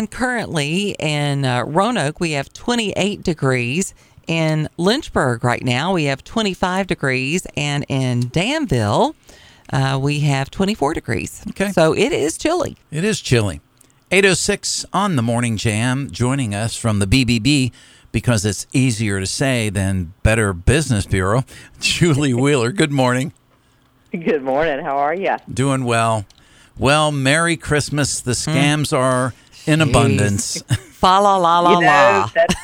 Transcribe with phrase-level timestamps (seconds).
[0.00, 3.92] And currently in uh, Roanoke, we have 28 degrees.
[4.26, 7.46] In Lynchburg right now, we have 25 degrees.
[7.54, 9.14] And in Danville,
[9.70, 11.44] uh, we have 24 degrees.
[11.50, 11.70] Okay.
[11.72, 12.78] So it is chilly.
[12.90, 13.60] It is chilly.
[14.10, 17.70] 806 on the Morning Jam, joining us from the BBB
[18.10, 21.44] because it's easier to say than Better Business Bureau.
[21.78, 23.34] Julie Wheeler, good morning.
[24.12, 24.82] Good morning.
[24.82, 25.36] How are you?
[25.52, 26.24] Doing well.
[26.78, 28.22] Well, Merry Christmas.
[28.22, 29.34] The scams are
[29.70, 30.62] in abundance.
[31.00, 32.30] Fa la la la you know, la.
[32.34, 32.54] that's,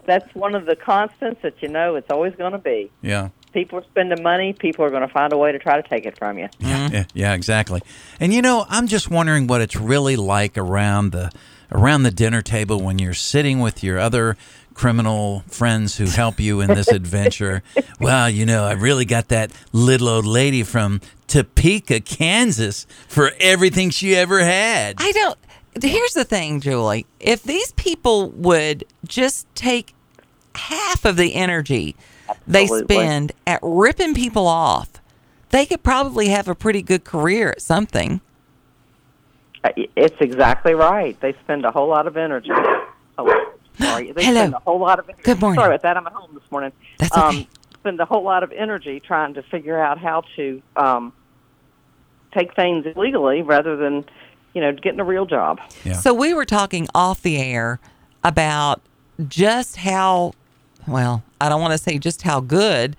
[0.06, 2.90] that's one of the constants that you know it's always going to be.
[3.00, 3.30] yeah.
[3.52, 4.54] People are spending money.
[4.54, 6.48] People are going to find a way to try to take it from you.
[6.58, 7.82] Yeah, yeah, yeah, exactly.
[8.18, 11.30] And you know, I'm just wondering what it's really like around the
[11.70, 14.38] around the dinner table when you're sitting with your other
[14.72, 17.62] criminal friends who help you in this adventure.
[18.00, 23.90] well, you know, I really got that little old lady from Topeka, Kansas for everything
[23.90, 24.96] she ever had.
[24.98, 25.38] I don't.
[25.80, 27.06] Here's the thing, Julie.
[27.20, 29.94] If these people would just take
[30.54, 31.96] half of the energy
[32.46, 34.90] they spend at ripping people off,
[35.50, 38.20] they could probably have a pretty good career at something.
[39.64, 41.18] Uh, It's exactly right.
[41.20, 42.50] They spend a whole lot of energy.
[43.18, 44.12] Oh, sorry.
[44.12, 44.40] They Hello.
[44.40, 45.22] spend a whole lot of energy.
[45.22, 45.58] Good morning.
[45.58, 45.96] Sorry about that.
[45.96, 46.72] I'm at home this morning.
[46.98, 47.48] That's um, okay.
[47.74, 51.12] spend a whole lot of energy trying to figure out how to um,
[52.32, 54.04] take things illegally rather than,
[54.54, 55.60] you know, getting a real job.
[55.84, 55.94] Yeah.
[55.94, 57.80] So we were talking off the air
[58.24, 58.80] about
[59.28, 60.32] just how
[60.86, 62.96] well, I don't want to say just how good,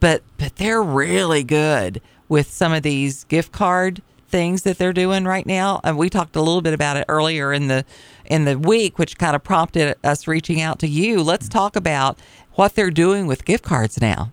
[0.00, 5.24] but but they're really good with some of these gift card things that they're doing
[5.24, 5.80] right now.
[5.84, 7.84] And we talked a little bit about it earlier in the
[8.24, 11.22] in the week, which kind of prompted us reaching out to you.
[11.22, 12.18] Let's talk about
[12.54, 14.32] what they're doing with gift cards now.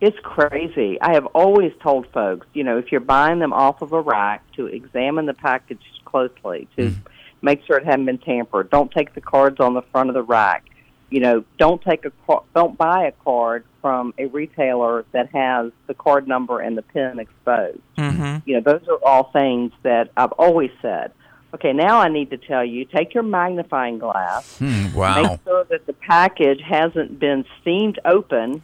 [0.00, 1.00] It's crazy.
[1.00, 4.42] I have always told folks, you know, if you're buying them off of a rack,
[4.56, 6.94] to examine the package closely, to
[7.42, 8.70] make sure it hasn't been tampered.
[8.70, 10.64] Don't take the cards on the front of the rack.
[11.08, 12.12] You know, don't take a
[12.54, 17.18] don't buy a card from a retailer that has the card number and the pin
[17.20, 17.78] exposed.
[17.96, 18.38] Mm-hmm.
[18.48, 21.12] You know, those are all things that I've always said.
[21.54, 25.22] Okay, now I need to tell you, take your magnifying glass Hmm, wow.
[25.22, 28.60] make sure that the package hasn't been steamed open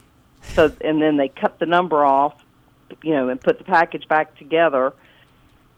[0.54, 2.34] so and then they cut the number off
[3.02, 4.92] you know and put the package back together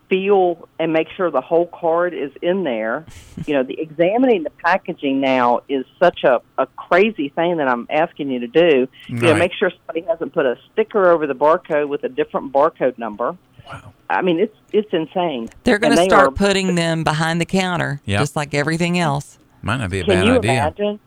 [0.09, 3.07] feel and make sure the whole card is in there
[3.47, 7.87] you know the examining the packaging now is such a, a crazy thing that i'm
[7.91, 11.35] asking you to do you know make sure somebody hasn't put a sticker over the
[11.35, 13.37] barcode with a different barcode number
[13.67, 13.95] Wow.
[14.11, 17.47] i mean it's it's insane They're going to they start are- putting them behind the
[17.47, 18.21] counter, Yep.
[18.21, 19.39] just like everything else.
[19.63, 20.53] Might not be a Can bad you idea.
[20.53, 21.01] imagine?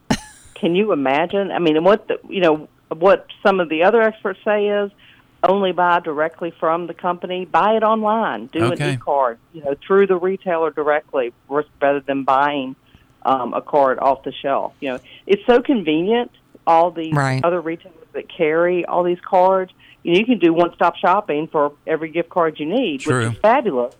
[0.55, 1.51] Can you imagine?
[1.51, 4.91] I mean, and what the, you know, what some of the other experts say is
[5.47, 7.45] only buy directly from the company.
[7.45, 8.47] Buy it online.
[8.47, 8.83] Do Okay.
[8.83, 11.33] an e-card, you know, through the retailer directly,
[11.81, 12.75] rather than buying
[13.23, 14.73] um, a card off the shelf.
[14.79, 16.31] You know, it's so convenient.
[16.65, 17.43] All these Right.
[17.43, 19.71] other retailers that carry all these cards,
[20.03, 23.25] you know, you can do one-stop shopping for every gift card you need, True.
[23.25, 23.93] which is fabulous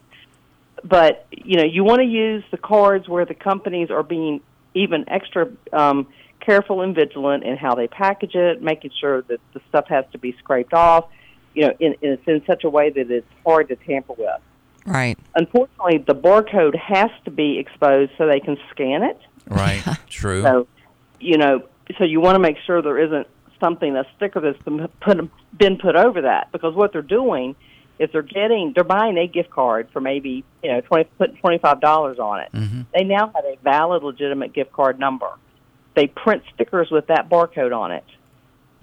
[0.83, 4.41] but you know you want to use the cards where the companies are being
[4.73, 6.07] even extra um,
[6.47, 10.17] careful and vigilant in how they package it, making sure that the stuff has to
[10.17, 11.05] be scraped off.
[11.53, 14.41] You know, in, in, it's in such a way that it's hard to tamper with.
[14.85, 15.19] Right.
[15.35, 19.19] Unfortunately, the barcode has to be exposed so they can scan it.
[19.49, 19.83] Right.
[20.09, 20.41] True.
[20.41, 20.67] So,
[21.19, 21.63] you know,
[21.97, 23.27] so you want to make sure there isn't
[23.59, 27.55] something, a sticker that's been put, been put over that, because what they're doing
[27.99, 31.57] is they're getting, they're buying a gift card for maybe, you know, twenty, putting twenty
[31.57, 32.51] five dollars on it.
[32.53, 32.81] Mm-hmm.
[32.93, 35.31] They now have a valid, legitimate gift card number.
[35.97, 38.03] They print stickers with that barcode on it,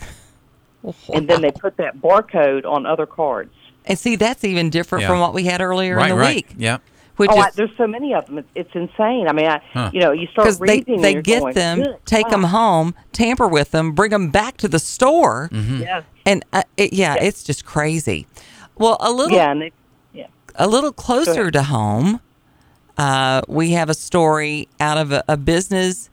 [1.15, 3.55] and then they put that barcode on other cards.
[3.87, 5.09] And see, that's even different Yeah.
[5.11, 6.35] from what we had earlier right, in the right.
[6.35, 6.55] week.
[6.59, 6.83] Yep.
[7.19, 8.39] Which oh, I, there's so many of them.
[8.39, 9.29] It's, it's insane.
[9.29, 9.91] I mean, I, Huh.
[9.93, 12.97] you know, you start because they, they you're get going, them, "Good take them home,
[13.13, 15.83] tamper with them, bring them back to the store, Mm-hmm.
[15.83, 18.27] Yeah, and uh, it, yeah, it's just crazy.
[18.77, 19.73] Well, a little yeah, and they,
[20.13, 20.27] yeah.
[20.57, 22.19] a little closer to home,
[22.99, 26.10] uh, we have a story out of a, a business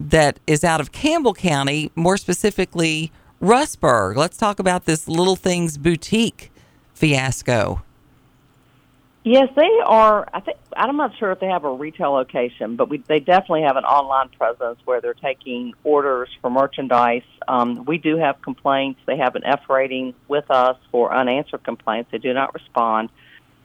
[0.00, 4.16] that is out of Campbell County, more specifically Rustburg.
[4.16, 6.50] Let's talk about this Little Things Boutique
[6.94, 7.82] fiasco.
[9.22, 10.26] Yes, they are.
[10.32, 13.62] I think I'm not sure if they have a retail location, but we, they definitely
[13.62, 17.22] have an online presence where they're taking orders for merchandise.
[17.46, 19.00] Um, we do have complaints.
[19.04, 22.10] They have an F rating with us for unanswered complaints.
[22.10, 23.10] They do not respond.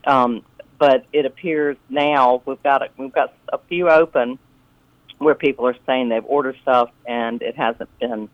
[0.06, 0.44] Um,
[0.78, 4.38] but it appears now we've got a, we've got a few open
[5.18, 8.28] where people are saying they've ordered stuff and it hasn't been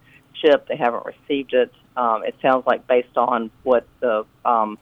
[0.45, 0.69] shipped.
[0.69, 1.73] They haven't received it.
[1.97, 4.79] Um, it sounds like based on what the um,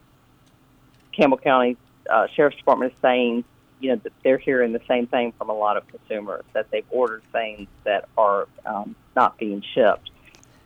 [1.13, 1.77] Campbell County
[2.09, 3.45] uh, Sheriff's Department is saying
[3.81, 7.23] you know they're hearing the same thing from a lot of consumers that they've ordered
[7.33, 10.11] things that are um, not being shipped.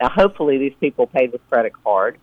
[0.00, 2.18] Now, hopefully, these people paid with credit card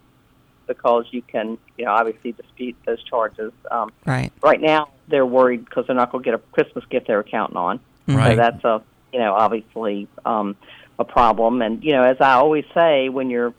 [0.68, 3.52] because you can, you know, obviously dispute those charges.
[3.70, 4.32] Um, Right.
[4.42, 7.58] right now, they're worried because they're not going to get a Christmas gift they're counting
[7.58, 7.80] on.
[8.08, 8.32] Right.
[8.32, 8.82] So that's a,
[9.14, 10.56] you know, obviously um,
[11.00, 11.62] a problem.
[11.62, 13.54] And you know, as I always say, when you're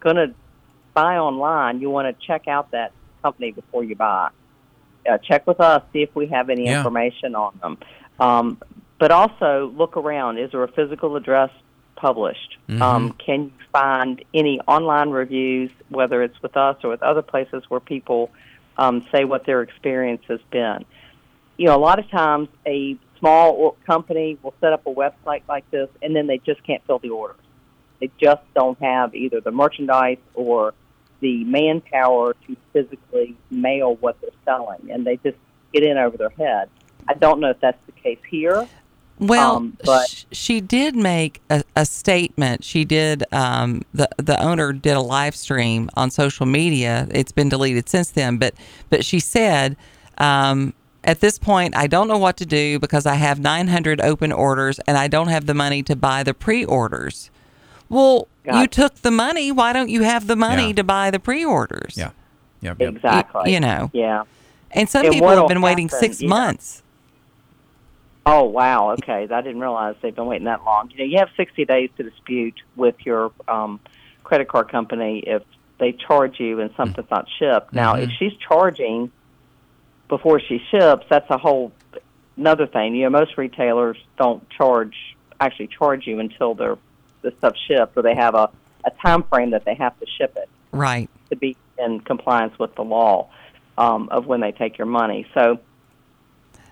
[0.00, 0.34] going to
[0.94, 2.92] buy online, you want to check out that
[3.22, 4.30] company before you buy.
[5.08, 6.78] Uh, check with us, see if we have any Yeah.
[6.78, 7.78] information on them.
[8.18, 8.58] Um,
[8.98, 10.38] but also look around.
[10.38, 11.50] Is there a physical address
[11.96, 12.56] published?
[12.82, 17.62] Um, can you find any online reviews, whether it's with us or with other places
[17.68, 18.30] where people
[18.78, 20.84] um, say what their experience has been?
[21.58, 25.68] You know, a lot of times a small company will set up a website like
[25.70, 27.36] this, and then they just can't fill the orders.
[28.00, 30.74] They just don't have either the merchandise or
[31.20, 35.38] the manpower to physically mail what they're selling, and they just
[35.72, 36.68] get in over their head.
[37.08, 38.68] I don't know if that's the case here.
[39.18, 42.64] Well, Um, but- sh- she did make a, a statement.
[42.64, 43.24] She did.
[43.32, 47.08] Um, the the owner did a live stream on social media.
[47.10, 48.54] It's been deleted since then, but
[48.90, 49.76] but she said.
[50.18, 50.74] Um,
[51.06, 54.80] at this point, I don't know what to do because I have 900 open orders
[54.80, 57.30] and I don't have the money to buy the pre-orders.
[57.88, 59.52] Well, you took the money.
[59.52, 60.74] Why don't you have the money Yeah.
[60.74, 61.96] to buy the pre-orders?
[61.96, 62.10] Yeah.
[62.60, 62.74] yeah.
[62.78, 62.96] yep.
[62.96, 63.52] Exactly.
[63.52, 63.90] you know.
[63.92, 64.24] Yeah.
[64.72, 66.28] And some And people have been waiting happen, six yeah.
[66.28, 66.82] months.
[68.26, 68.90] Oh wow.
[68.90, 70.90] Okay, I didn't realize they've been waiting that long.
[70.90, 73.78] You know, you have 60 days to dispute with your um,
[74.24, 75.42] credit card company if
[75.78, 77.72] they charge you and something's not shipped.
[77.72, 79.12] Now, if she's charging
[80.08, 81.72] before she ships, that's a whole
[82.36, 82.94] another thing.
[82.94, 84.94] You know, most retailers don't charge
[85.40, 86.78] actually charge you until they're
[87.22, 88.48] the stuff shipped, or they have a
[88.84, 91.10] a time frame that they have to ship it Right.
[91.30, 93.28] to be in compliance with the law
[93.76, 95.26] um, of when they take your money.
[95.34, 95.58] So,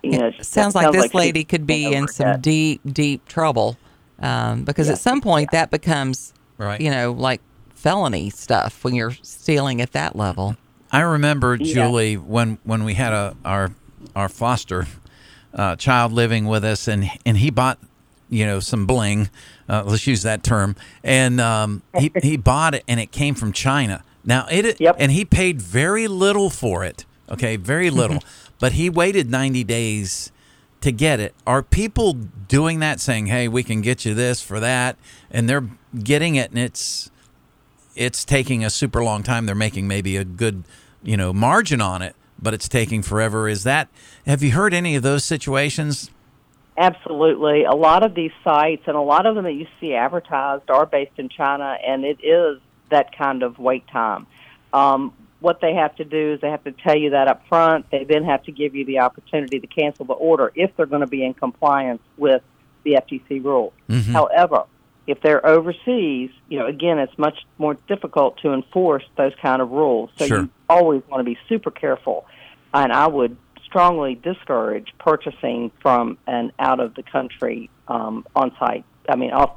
[0.02, 2.42] you know, It sounds like this she- lady could be in some overhead.
[2.42, 3.76] deep, deep trouble
[4.20, 6.80] um, because at some point that becomes, Right.
[6.80, 7.40] you know, like
[7.74, 10.56] felony stuff when you're stealing at that level.
[10.92, 11.74] I remember Yeah.
[11.74, 13.72] Julie when when we had a our
[14.14, 14.86] our foster
[15.54, 17.78] uh, child living with us, and and he bought
[18.28, 19.28] you know some bling.
[19.68, 23.52] Uh, let's use that term, and um, he he bought it, and it came from
[23.52, 24.02] China.
[24.24, 24.96] Now it Yep.
[24.98, 27.04] and he paid very little for it.
[27.30, 28.18] Okay, very little,
[28.60, 30.30] but he waited ninety days
[30.80, 31.34] to get it.
[31.46, 34.96] Are people doing that, saying, "Hey, we can get you this for that,"
[35.30, 35.68] and they're
[36.02, 37.10] getting it, and it's
[37.94, 39.46] it's taking a super long time.
[39.46, 40.64] They're making maybe a good,
[41.02, 43.48] you know, margin on it, but it's taking forever.
[43.48, 43.88] Is that
[44.26, 46.10] have you heard any of those situations?
[46.76, 47.64] Absolutely.
[47.64, 50.86] A lot of these sites and a lot of them that you see advertised are
[50.86, 52.60] based in China, and it is
[52.90, 54.26] that kind of wait time.
[54.72, 57.90] Um, what they have to do is they have to tell you that up front.
[57.90, 61.02] They then have to give you the opportunity to cancel the order if they're going
[61.02, 62.42] to be in compliance with
[62.82, 63.72] the FTC rules.
[64.12, 64.64] However,
[65.06, 69.70] if they're overseas, you know, again, it's much more difficult to enforce those kind of
[69.70, 70.10] rules.
[70.16, 70.40] So Sure.
[70.42, 72.26] you always want to be super careful.
[72.72, 78.84] And I would strongly discourage purchasing from an out of the country um, on site,
[79.08, 79.50] I mean, off,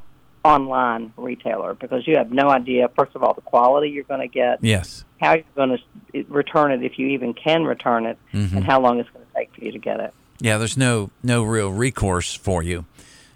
[0.44, 4.28] online retailer because you have no idea, first of all, the quality you're going to
[4.28, 5.04] get, Yes.
[5.20, 5.78] how you're going
[6.14, 9.32] to return it if you even can return it, and how long it's going to
[9.36, 10.14] take for you to get it.
[10.40, 12.86] Yeah, there's no no real recourse for you.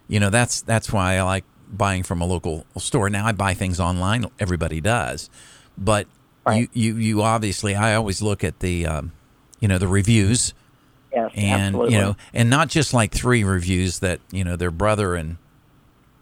[0.07, 1.44] You know, that's that's why I like
[1.78, 3.09] buying from a local store.
[3.09, 4.25] Now I buy things online.
[4.40, 5.30] Everybody does,
[5.78, 6.07] but
[6.45, 6.69] Right.
[6.73, 9.11] you, you you obviously I always look at the um,
[9.59, 10.54] you know the reviews
[11.13, 11.94] Yes, and absolutely.
[11.94, 15.37] you know and not just like three reviews that you know their brother and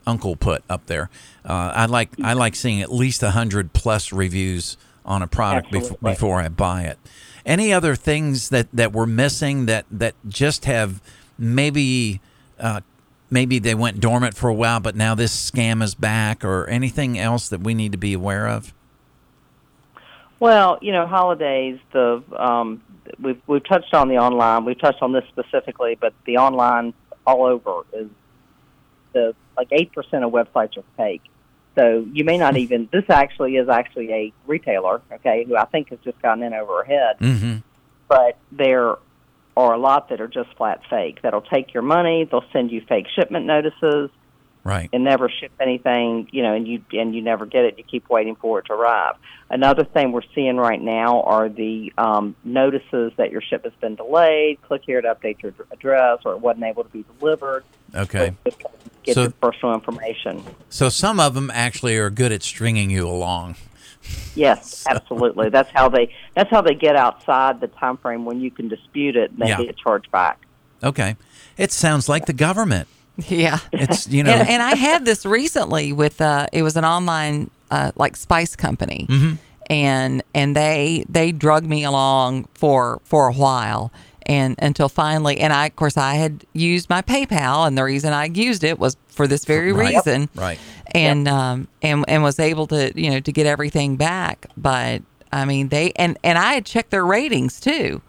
[0.05, 1.09] uncle put up there.
[1.45, 4.75] Uh, I like I like seeing at least a hundred plus reviews
[5.05, 6.97] on a product bef- before I buy it.
[7.45, 11.01] Any other things that that we're missing that that just have
[11.37, 12.19] maybe
[12.59, 12.81] uh,
[13.29, 17.17] maybe they went dormant for a while, but now this scam is back, or anything
[17.17, 18.73] else that we need to be aware of?
[20.39, 21.79] Well, you know, holidays.
[21.91, 22.81] The um,
[23.19, 24.65] we've we've touched on the online.
[24.65, 26.93] We've touched on this specifically, but the online
[27.27, 28.07] all over is
[29.13, 31.23] the like eight percent of websites are fake.
[31.75, 32.87] So you may not even.
[32.91, 36.77] This actually is actually a retailer, okay, who I think has just gotten in over
[36.77, 37.19] her head.
[37.19, 37.57] Mm-hmm.
[38.07, 38.95] But there
[39.57, 41.21] are a lot that are just flat fake.
[41.21, 42.27] That'll take your money.
[42.29, 44.09] They'll send you fake shipment notices
[44.63, 44.89] Right.
[44.93, 47.77] and never ship anything, you know, and you and you never get it.
[47.77, 49.15] You keep waiting for it to arrive.
[49.49, 53.95] Another thing we're seeing right now are the um, notices that your ship has been
[53.95, 54.61] delayed.
[54.61, 57.63] Click here to update your address, or it wasn't able to be delivered.
[57.95, 58.35] Okay.
[59.03, 60.43] Get So- your personal information.
[60.69, 63.55] So some of them actually are good at stringing you along.
[64.35, 65.49] Yes, absolutely.
[65.49, 66.13] That's how they.
[66.35, 69.49] That's how they get outside the time frame when you can dispute it and they
[69.49, 69.57] Yeah.
[69.63, 70.39] get charged back.
[70.83, 71.17] Okay.
[71.57, 72.87] It sounds like the government.
[73.27, 73.59] Yeah.
[73.73, 74.31] It's you know.
[74.31, 78.55] and, and I had this recently with uh, it was an online uh, like spice
[78.55, 79.33] company, Mm-hmm.
[79.69, 83.91] and and they they drug me along for for a while,
[84.25, 88.13] and until finally, and I of course I had used my PayPal, and the reason
[88.13, 89.95] I used it was for this very Right.
[89.95, 90.57] reason, Right.
[90.95, 95.01] And um and and was able to you know to get everything back, but
[95.33, 98.01] I mean they and and I had checked their ratings too.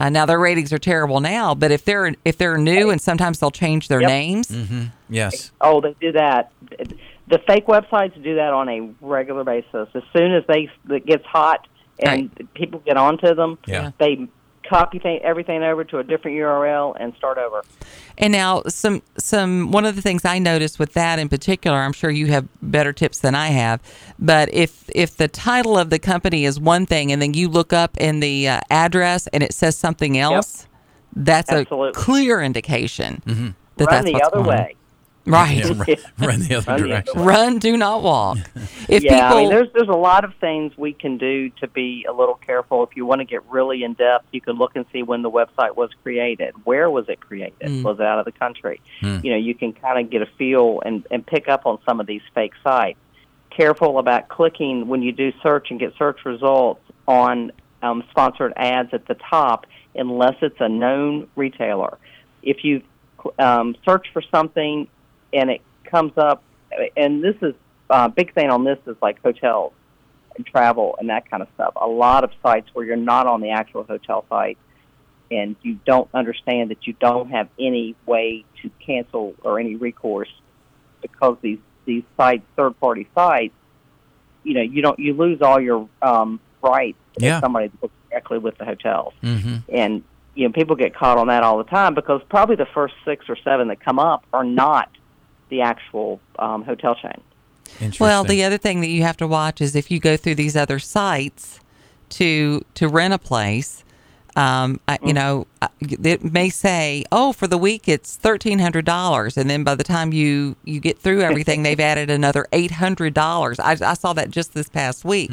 [0.00, 3.40] Uh, now their ratings are terrible now, but if they're if they're new and sometimes
[3.40, 4.08] they'll change their Yep.
[4.08, 4.56] names,
[5.10, 5.50] Yes.
[5.60, 6.52] Oh, they do that.
[7.26, 9.88] The fake websites do that on a regular basis.
[9.92, 11.66] As soon as they it gets hot
[11.98, 13.90] and people get onto them, Yeah.
[13.98, 14.28] they
[14.68, 17.62] copy th- everything over to a different URL and start over.
[18.18, 21.92] And now some some one of the things I noticed with that in particular, I'm
[21.92, 23.80] sure you have better tips than I have,
[24.18, 27.72] but if if the title of the company is one thing and then you look
[27.72, 30.66] up in the uh, address and it says something else,
[31.14, 31.90] that's Absolutely.
[31.90, 34.66] a clear indication that Run that's the what's other going on.
[35.26, 35.32] Way.
[35.32, 35.56] Right.
[35.88, 37.18] Yeah, run, run the other Run the direction.
[37.18, 37.26] other.
[37.28, 38.38] Run, do not walk.
[38.86, 41.66] If yeah, people I mean, there's there's a lot of things we can do to
[41.66, 42.84] be a little careful.
[42.84, 45.30] If you want to get really in depth, you can look and see when the
[45.30, 46.52] website was created.
[46.64, 47.58] Where was it created?
[47.60, 47.82] Mm.
[47.82, 48.82] Was it out of the country?
[49.00, 51.98] You know, you can kind of get a feel and and pick up on some
[51.98, 52.98] of these fake sites.
[53.48, 57.50] Careful about clicking when you do search and get search results on
[57.82, 59.64] um, sponsored ads at the top,
[59.94, 61.96] unless it's a known retailer.
[62.42, 62.82] If you
[63.38, 64.88] um, search for something
[65.34, 65.60] and it
[65.90, 66.42] comes up,
[66.96, 67.54] and this is
[67.90, 69.72] uh, big thing on this is like hotels
[70.36, 71.74] and travel and that kind of stuff.
[71.80, 74.58] A lot of sites where you're not on the actual hotel site
[75.30, 80.32] and you don't understand that you don't have any way to cancel or any recourse
[81.02, 83.54] because these these sites, third party sites,
[84.42, 87.36] you know, you don't you lose all your um, rights Yeah.
[87.36, 90.02] if somebody books directly with the hotels hmm and
[90.34, 93.26] you know people get caught on that all the time because probably the first six
[93.28, 94.88] or seven that come up are not
[95.48, 97.20] the actual um, hotel chain.
[97.98, 100.56] Well, the other thing that you have to watch is if you go through these
[100.56, 101.58] other sites
[102.10, 103.82] to to rent a place,
[104.36, 108.84] um, I, you know, I- it may say, "Oh, for the week it's thirteen hundred
[108.84, 112.72] dollars," and then by the time you you get through everything, they've added another eight
[112.72, 113.58] hundred dollars.
[113.58, 115.32] I, I saw that just this past week.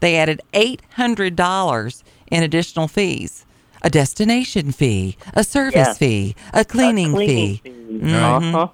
[0.00, 3.44] They added eight hundred dollars in additional fees.
[3.82, 5.98] A destination fee, a service Yes.
[5.98, 7.60] fee, a cleaning, A cleaning fee.
[7.62, 7.70] fee.
[7.98, 8.14] Mhm.
[8.54, 8.68] Uh-huh.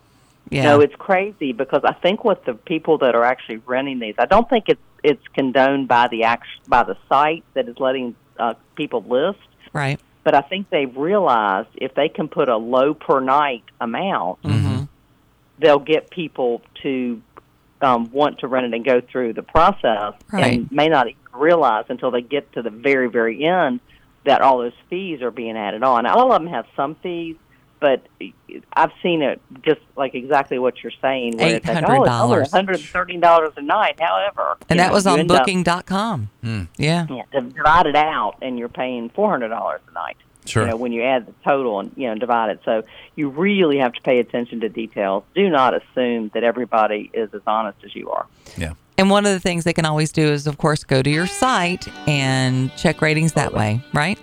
[0.51, 0.65] Yeah.
[0.65, 4.27] No, it's crazy because I think what the people that are actually renting these, I
[4.27, 8.55] don't think it's it's condoned by the act by the site that is letting uh,
[8.75, 9.39] people list,
[9.73, 9.99] right.
[10.25, 14.85] but I think they've realized if they can put a low per night amount, Mm-hmm.
[15.59, 17.23] they'll get people to
[17.81, 20.59] um, want to rent it and go through the process, Right.
[20.59, 23.81] and may not even realize until they get to the very very end
[24.25, 26.05] that all those fees are being added on.
[26.07, 27.37] All of them have some fees,
[27.81, 28.07] but
[28.75, 31.39] I've seen it just like exactly what you're saying.
[31.39, 32.51] Where it's like, oh, $800.
[32.51, 33.99] $113 a night.
[34.01, 36.29] However, And that know, was on end up- booking.com.
[36.43, 36.63] Hmm.
[36.77, 37.07] Yeah.
[37.11, 40.17] yeah, divide it out, and you're paying four hundred dollars a night.
[40.47, 40.63] Sure.
[40.65, 42.83] You know, when you add the total and you know divide it, so
[43.15, 45.23] you really have to pay attention to details.
[45.35, 48.27] Do not assume that everybody is as honest as you are.
[48.57, 48.73] yeah.
[48.99, 51.27] And one of the things they can always do is, of course, go to your
[51.27, 54.19] site and check ratings that way, right?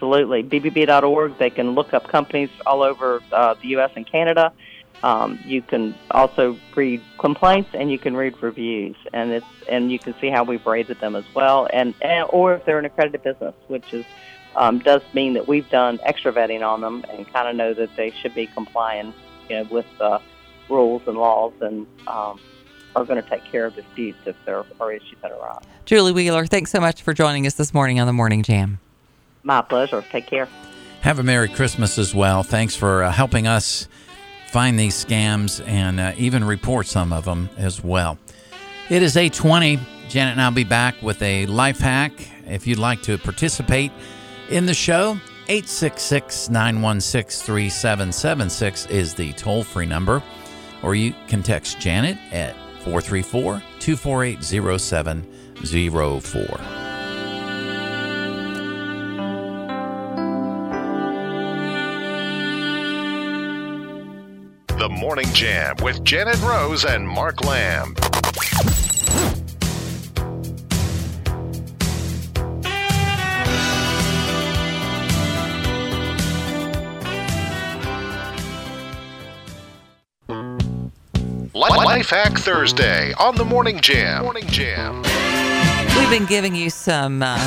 [0.00, 1.36] Absolutely, BBB.org.
[1.36, 3.90] They can look up companies all over uh, the U.S.
[3.96, 4.50] and Canada.
[5.02, 9.98] Um, you can also read complaints and you can read reviews, and it's and you
[9.98, 13.22] can see how we've rated them as well, and, and or if they're an accredited
[13.22, 14.06] business, which is
[14.56, 17.94] um, does mean that we've done extra vetting on them and kind of know that
[17.94, 19.12] they should be complying,
[19.50, 19.86] you know, with
[20.70, 22.40] rules and laws, and um,
[22.96, 25.62] are going to take care of disputes if there are issues that arise.
[25.84, 28.80] Julie Wheeler, thanks so much for joining us this morning on the Morning Jam.
[29.42, 30.04] My pleasure.
[30.10, 30.48] Take care.
[31.00, 32.42] Have a Merry Christmas as well.
[32.42, 33.88] Thanks for uh, helping us
[34.48, 38.18] find these scams and uh, even report some of them as well.
[38.90, 39.78] It is 820.
[40.08, 42.12] Janet and I'll be back with a life hack.
[42.46, 43.92] If you'd like to participate
[44.50, 45.12] in the show,
[45.46, 50.20] 866 916 3776 is the toll free number.
[50.82, 56.89] Or you can text Janet at 434 248 0704.
[65.00, 67.94] Morning Jam with Janet Rose and Mark Lamb.
[81.54, 84.24] Life Hack Thursday on the Morning Jam.
[84.24, 84.96] Morning Jam.
[85.98, 87.38] We've been giving you some uh,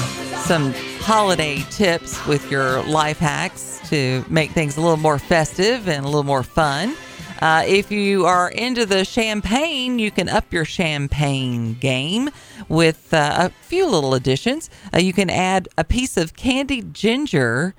[0.41, 6.03] some holiday tips with your life hacks to make things a little more festive and
[6.03, 6.95] a little more fun.
[7.43, 12.29] Uh, if you are into the champagne, you can up your champagne game
[12.69, 14.69] with uh, a few little additions.
[14.93, 17.75] Uh, you can add a piece of candied ginger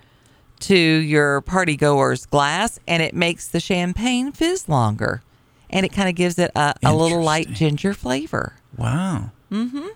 [0.60, 5.22] to your party goer's glass, and it makes the champagne fizz longer.
[5.70, 8.56] And it kind of gives it a, a little light ginger flavor.
[8.76, 9.30] Wow.
[9.50, 9.88] Mm hmm.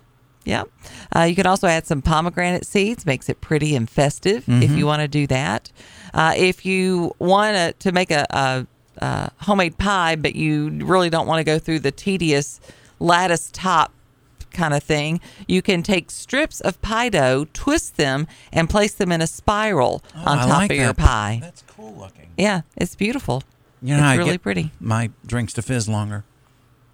[0.45, 0.67] Yep.
[1.15, 4.87] Uh, you can also add some pomegranate seeds, makes it pretty and festive if you
[4.87, 5.71] want to do that.
[6.11, 8.65] Uh, if you want to, to make a, a,
[8.99, 12.59] a homemade pie, but you really don't want to go through the tedious
[12.99, 13.91] lattice top
[14.51, 19.11] kind of thing, you can take strips of pie dough, twist them, and place them
[19.11, 20.97] in a spiral oh, on Oh, I top like of your that.
[20.97, 21.39] pie.
[21.41, 22.27] That's cool looking.
[22.37, 23.43] Yeah, it's beautiful.
[23.81, 24.71] You know it's I really pretty.
[24.79, 26.25] My drinks to fizz longer.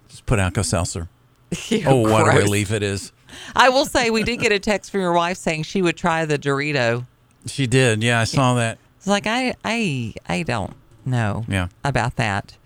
[0.08, 1.08] Just put Alka Seltzer.
[1.86, 3.12] Oh, what a relief it is.
[3.54, 6.24] I will say we did get a text from your wife saying she would try
[6.24, 7.06] the Dorito
[7.46, 8.02] She did.
[8.02, 8.78] Yeah, I saw that.
[8.96, 10.74] It's like I I I don't
[11.06, 11.68] know Yeah.
[11.84, 12.56] about that.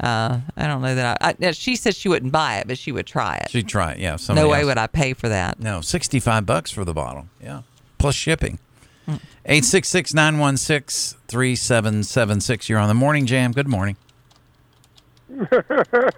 [0.00, 1.50] Uh, I don't know that I, I.
[1.52, 3.50] She said she wouldn't buy it, but she would try it.
[3.50, 3.98] She'd try it.
[4.00, 4.12] Yeah.
[4.12, 4.66] no somebody way else.
[4.66, 5.60] would I pay for that.
[5.60, 7.28] No, 65 bucks for the bottle.
[7.40, 7.62] Yeah.
[7.98, 8.58] Plus shipping.
[9.06, 9.16] Hmm.
[9.44, 12.68] 866 916 3776.
[12.68, 13.52] You're on the morning jam.
[13.52, 13.96] Good morning.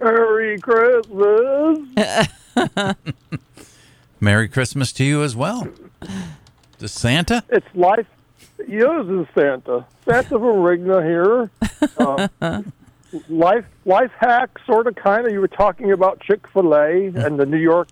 [0.01, 1.79] Merry Christmas.
[4.21, 5.69] Merry Christmas to you as well.
[6.79, 7.45] To Santa?
[7.51, 8.07] It's life.
[8.69, 9.87] Yours is Santa.
[10.05, 11.51] Santa from Rigna here.
[11.99, 12.29] Uh,
[13.29, 15.33] life, life hack, sort of, kind of.
[15.33, 17.89] You were talking about Chick Fil A and the New York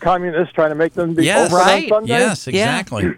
[0.00, 1.46] communists trying to make them be Yes.
[1.52, 1.84] open Right.
[1.92, 2.08] on Sunday.
[2.12, 2.50] Yes, Yeah.
[2.78, 3.14] exactly.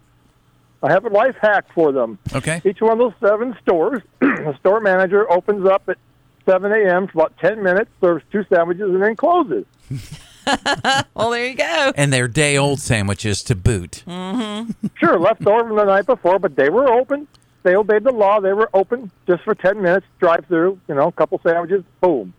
[0.82, 2.18] I have a life hack for them.
[2.34, 2.60] Okay.
[2.64, 5.96] Each one of those seven stores, the store manager opens up at
[6.44, 7.08] 7 a.m.
[7.08, 9.64] for about 10 minutes, serves two sandwiches, and then closes.
[11.14, 11.92] Well, there you go.
[11.96, 14.04] And they're day old sandwiches to boot.
[14.06, 14.86] Mm-hmm.
[14.96, 17.26] Sure, left over from the night before, but they were open.
[17.62, 18.40] They obeyed the law.
[18.40, 22.34] They were open just for 10 minutes, drive through, you know, a couple sandwiches, boom.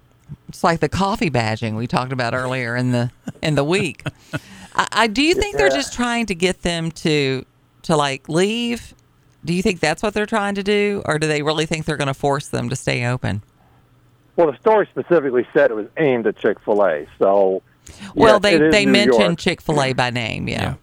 [0.47, 4.03] It's like the coffee badging we talked about earlier in the in the week.
[4.75, 7.45] I, I do you think they're just trying to get them to
[7.84, 8.93] to like leave?
[9.43, 11.97] Do you think that's what they're trying to do, or do they really think they're
[11.97, 13.43] going to force them to stay open?
[14.36, 17.08] Well, the story specifically said it was aimed at Chick fil A.
[17.17, 17.63] So,
[18.15, 20.47] Well, yes, they they New mentioned Chick Fil A by name.
[20.47, 20.62] Yeah.
[20.62, 20.76] Yeah.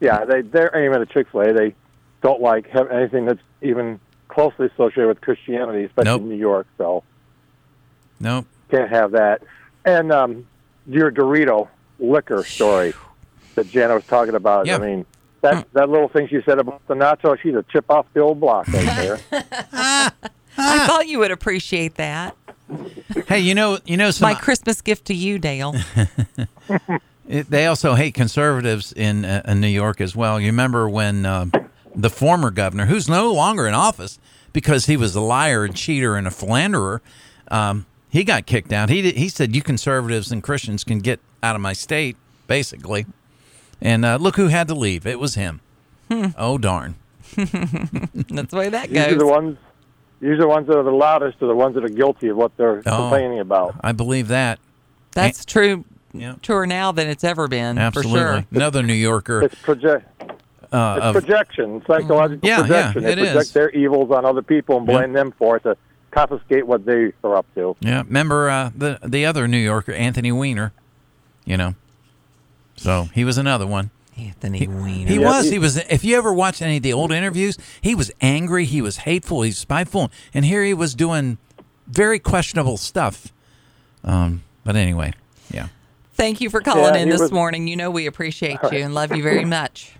[0.00, 1.52] Yeah, they, they're aiming at Chick fil A.
[1.52, 1.74] They
[2.22, 6.22] don't like have anything that's even closely associated with Christianity, especially Nope.
[6.22, 6.66] in New York.
[6.78, 7.02] So,
[8.18, 8.46] Nope.
[8.70, 9.42] can't have that.
[9.84, 10.46] And um,
[10.86, 12.94] your Dorito liquor story
[13.56, 14.66] that Jana was talking about.
[14.66, 14.76] Yeah.
[14.76, 15.06] I mean,
[15.42, 18.40] that that little thing she said about the nacho, she's a chip off the old
[18.40, 19.18] block right there.
[20.56, 22.36] I thought you would appreciate that.
[23.26, 25.74] Hey, you know, you know, some, My Christmas gift to you, Dale.
[27.28, 30.40] It, they also hate conservatives in, uh, in New York as well.
[30.40, 31.46] You remember when uh,
[31.94, 34.18] the former governor, who's no longer in office
[34.52, 37.00] because he was a liar and cheater and a philanderer,
[37.48, 38.88] um, he got kicked out.
[38.88, 42.16] He did, he said, "You conservatives and Christians can get out of my state,"
[42.48, 43.06] basically.
[43.80, 45.06] And uh, look who had to leave.
[45.06, 45.60] It was him.
[46.36, 46.96] Oh darn!
[47.36, 49.30] That's the way that Usually the goes.
[49.30, 49.58] ones,
[50.20, 52.56] usually the ones that are the loudest are the ones that are guilty of what
[52.56, 52.96] they're Oh.
[52.96, 53.74] complaining about.
[53.82, 54.58] I believe that.
[55.12, 55.84] That's true.
[56.12, 56.34] Yeah.
[56.42, 58.12] Truer now than it's ever been, Absolutely.
[58.12, 58.44] for sure.
[58.52, 59.42] Another New Yorker.
[59.42, 60.06] It's project,
[60.72, 63.02] Uh, it's of, projection, psychological Yeah, yeah, projection.
[63.04, 63.52] they it project is.
[63.52, 64.98] their evils on other people and Yeah.
[64.98, 65.76] blame them for it to
[66.10, 67.76] confiscate what they are up to.
[67.80, 68.02] yeah.
[68.06, 70.72] Remember uh, the the other New Yorker, Anthony Weiner.
[71.44, 71.74] You know.
[72.76, 73.90] So he was another one.
[74.18, 75.06] Anthony Weiner.
[75.08, 75.44] He Yeah, was.
[75.46, 75.76] he- He was.
[75.76, 78.64] If you ever watched any of the old interviews, he was angry.
[78.64, 79.42] He was hateful.
[79.42, 80.10] He's spiteful.
[80.34, 81.38] And here he was doing
[81.86, 83.32] very questionable stuff.
[84.04, 84.42] Um.
[84.64, 85.14] But anyway,
[85.50, 85.68] yeah.
[86.14, 87.66] Thank you for calling Yeah, in this was- morning.
[87.66, 89.92] You know we appreciate you and love you very much.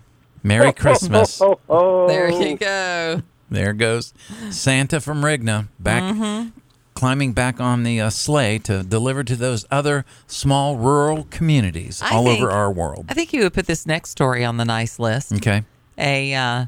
[0.43, 1.41] Merry Christmas.
[1.41, 3.21] Oh, oh, There you go.
[3.49, 4.13] There goes
[4.49, 6.49] Santa from Rigna back, Mm-hmm.
[7.01, 12.13] Climbing back on the uh, sleigh to deliver to those other small rural communities I
[12.13, 13.05] all think- over our world.
[13.09, 15.33] I think you would put this next story on the nice list.
[15.33, 15.63] Okay.
[15.97, 16.65] A uh,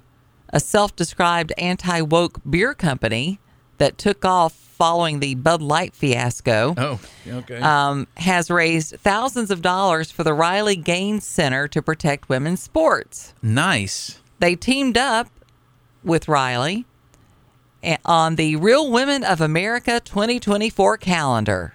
[0.52, 3.39] a self-described anti-woke beer company
[3.78, 6.74] that took off following the Bud Light fiasco.
[6.78, 7.00] Oh.
[7.28, 7.60] Okay.
[7.60, 13.36] um, has raised thousands of dollars for the Riley Gaines Center to protect women's sports.
[13.43, 14.19] nice.
[14.39, 15.28] They teamed up
[16.04, 16.86] with Riley
[18.06, 21.74] on the Real Women of America 2024 calendar.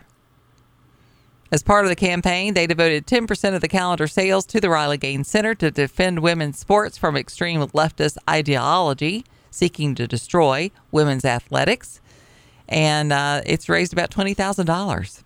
[1.50, 4.98] As part of the campaign, they devoted 10% of the calendar sales to the Riley
[4.98, 12.00] Gaines Center to defend women's sports from extreme leftist ideology seeking to destroy women's athletics.
[12.68, 15.22] And uh, it's raised about $20,000.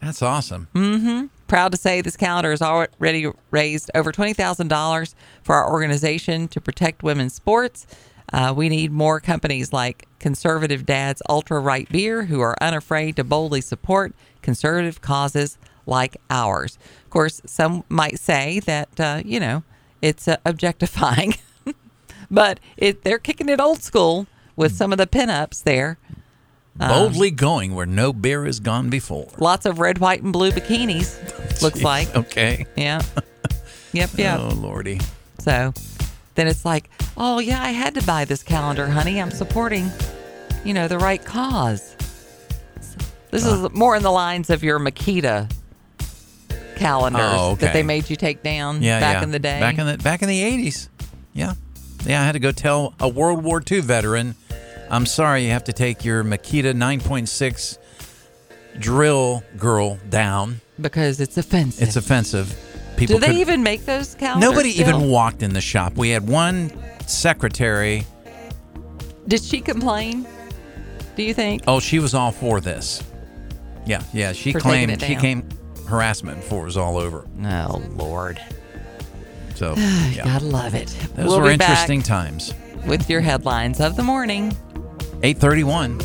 [0.00, 0.68] That's awesome.
[0.74, 1.26] Mm-hmm.
[1.48, 7.02] Proud to say this calendar has already raised over $20,000 for our organization to protect
[7.02, 7.86] women's sports.
[8.32, 13.24] Uh, we need more companies like Conservative Dads Ultra Right Beer who are unafraid to
[13.24, 16.78] boldly support conservative causes like ours.
[17.04, 19.62] Of course, some might say that, uh, you know,
[20.02, 21.34] it's uh, objectifying,
[22.30, 25.98] but it, they're kicking it old school with some of the pinups there.
[26.76, 29.28] Boldly going where no beer has gone before.
[29.38, 32.14] Lots of red, white, and blue bikinis, looks like.
[32.14, 32.66] Okay.
[32.76, 33.00] Yeah.
[33.92, 34.40] Yep, yep.
[34.40, 35.00] Oh, Lordy.
[35.38, 35.72] So
[36.36, 39.20] then it's like, oh, yeah, I had to buy this calendar, honey.
[39.20, 39.90] I'm supporting,
[40.64, 41.96] you know, the right cause.
[42.80, 42.98] So
[43.30, 43.68] this is uh.
[43.72, 45.50] more in the lines of your Makita
[46.76, 47.66] calendars Oh, okay.
[47.66, 49.22] that they made you take down Yeah, back yeah.
[49.22, 49.60] in the day.
[49.60, 50.88] Back in the back in the eighties.
[51.32, 51.54] Yeah.
[52.04, 54.34] Yeah, I had to go tell a World War II veteran,
[54.90, 57.78] I'm sorry you have to take your Makita 9.6
[58.78, 60.60] drill girl down.
[60.80, 61.82] because it's offensive.
[61.82, 62.54] It's offensive.
[62.96, 64.50] People Do they even make those calendars?
[64.50, 64.88] Nobody still?
[64.88, 65.94] even walked in the shop.
[65.96, 66.72] We had one
[67.06, 68.04] secretary.
[69.28, 70.26] Did she complain?
[71.16, 71.62] Do you think?
[71.66, 73.02] Oh, she was all for this.
[73.86, 74.32] Yeah, yeah.
[74.32, 75.48] She For claimed she came
[75.88, 77.26] harassment before it was all over.
[77.44, 78.40] Oh, Lord.
[79.54, 80.88] So yeah, gotta love it.
[81.14, 82.52] those we'll were interesting times.
[82.86, 84.56] with your headlines of the morning.
[85.22, 86.00] Eight thirty-one.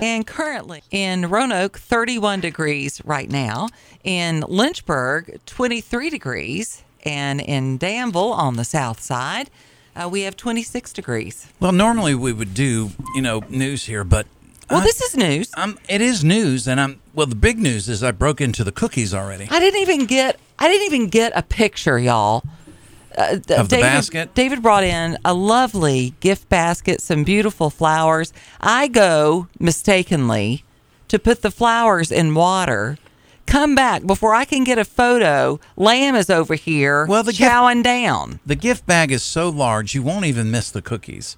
[0.00, 3.68] And currently in Roanoke, 31 degrees right now.
[4.04, 6.82] In Lynchburg, 23 degrees.
[7.04, 9.48] And in Danville on the south side,
[9.94, 11.46] uh, we have 26 degrees.
[11.60, 14.26] Well, normally we would do you know news here, but
[14.68, 15.50] Well, I- this is news.
[15.56, 17.26] Um, it is news, and I'm well.
[17.26, 19.46] The big news is I broke into the cookies already.
[19.50, 22.42] I didn't even get I didn't even get a picture, y'all.
[23.16, 24.34] Uh, David, basket?
[24.34, 28.32] David brought in a lovely gift basket, some beautiful flowers.
[28.60, 30.64] I go mistakenly
[31.08, 32.98] to put the flowers in water.
[33.46, 35.60] Come back before I can get a photo.
[35.76, 38.40] Lamb is over here Well, the gift- chowing down.
[38.44, 41.36] The gift bag is so large you won't even miss the cookies.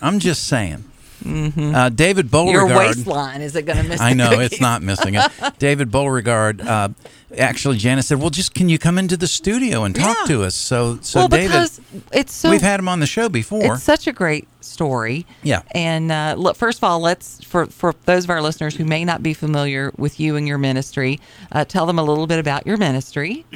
[0.00, 0.84] I'm just saying.
[1.26, 2.48] Uh, David Mm-hmm.
[2.50, 2.96] Your Beauregard.
[2.96, 4.00] waistline is it going to miss?
[4.10, 5.30] I know it's not missing it.
[5.58, 6.60] David Beauregard.
[6.60, 6.90] Uh,
[7.36, 10.36] actually, Janice said, "Well, just can you come into the studio and talk Yeah.
[10.36, 11.70] to us?" So, so well, David,
[12.12, 13.74] it's so we've had him on the show before.
[13.74, 15.26] It's such a great story.
[15.42, 15.62] Yeah.
[15.72, 19.04] And uh, look, first of all, let's for for those of our listeners who may
[19.04, 21.20] not be familiar with you and your ministry,
[21.52, 23.44] uh, tell them a little bit about your ministry.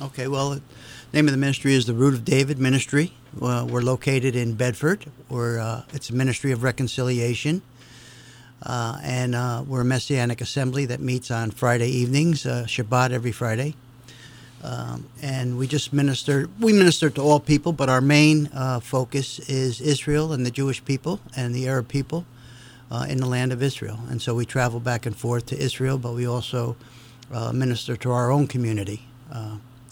[0.00, 0.62] Okay, well, the
[1.14, 3.12] name of the ministry is the Root of David Ministry.
[3.40, 5.06] Uh, we're located in Bedford.
[5.28, 7.62] We're, uh, it's a ministry of reconciliation.
[8.60, 13.30] Uh, and uh, we're a Messianic assembly that meets on Friday evenings, uh, Shabbat every
[13.30, 13.76] Friday.
[14.64, 19.38] Um, and we just minister, we minister to all people, but our main uh, focus
[19.48, 22.26] is Israel and the Jewish people and the Arab people
[23.08, 24.00] in the land of Israel.
[24.08, 26.76] And so we travel back and forth to Israel, but we also
[27.52, 29.02] minister to our own community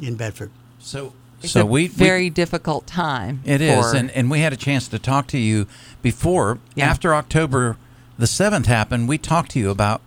[0.01, 0.51] in Bedford.
[0.83, 3.40] So, It's so a we we- very difficult time.
[3.45, 5.66] It is, for- and and we had a chance to talk to you
[6.03, 6.59] before.
[6.75, 6.90] Yeah.
[6.90, 7.77] After October
[8.18, 10.01] the seventh happened, we talked to you about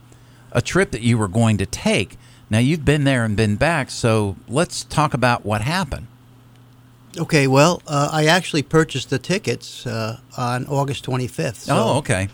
[0.52, 2.18] a trip that you were going to take.
[2.50, 6.08] Now you've been there and been back, so let's talk about what happened.
[7.18, 11.56] Okay, well, uh, I actually purchased the tickets uh, on August 25th.
[11.56, 12.28] So, oh, okay.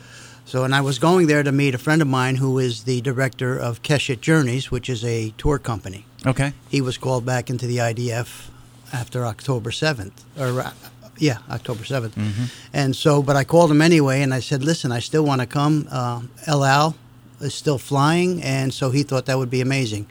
[0.45, 2.99] So, and I was going there to meet a friend of mine who is the
[3.01, 6.05] director of Keshet Journeys, which is a tour company.
[6.25, 6.53] Okay.
[6.69, 8.49] He was called back into the IDF
[8.93, 10.71] after October 7th, or uh,
[11.17, 12.13] yeah, October 7th.
[12.73, 15.47] And so, but I called him anyway, and I said, "Listen, I still want to
[15.47, 15.87] come.
[15.91, 16.95] Uh, El Al
[17.39, 20.07] is still flying," and so he thought that would be amazing.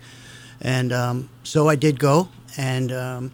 [0.60, 3.32] And um, so I did go, and um,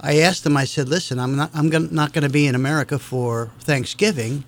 [0.00, 0.56] I asked him.
[0.56, 1.50] I said, "Listen, I'm not.
[1.54, 4.44] I'm gonna, not going to be in America for Thanksgiving,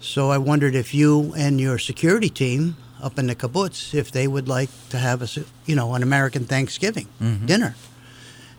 [0.00, 4.26] so I wondered if you and your security team up in the kibbutz, if they
[4.26, 7.08] would like to have a, s- you know, an American Thanksgiving
[7.46, 7.74] dinner."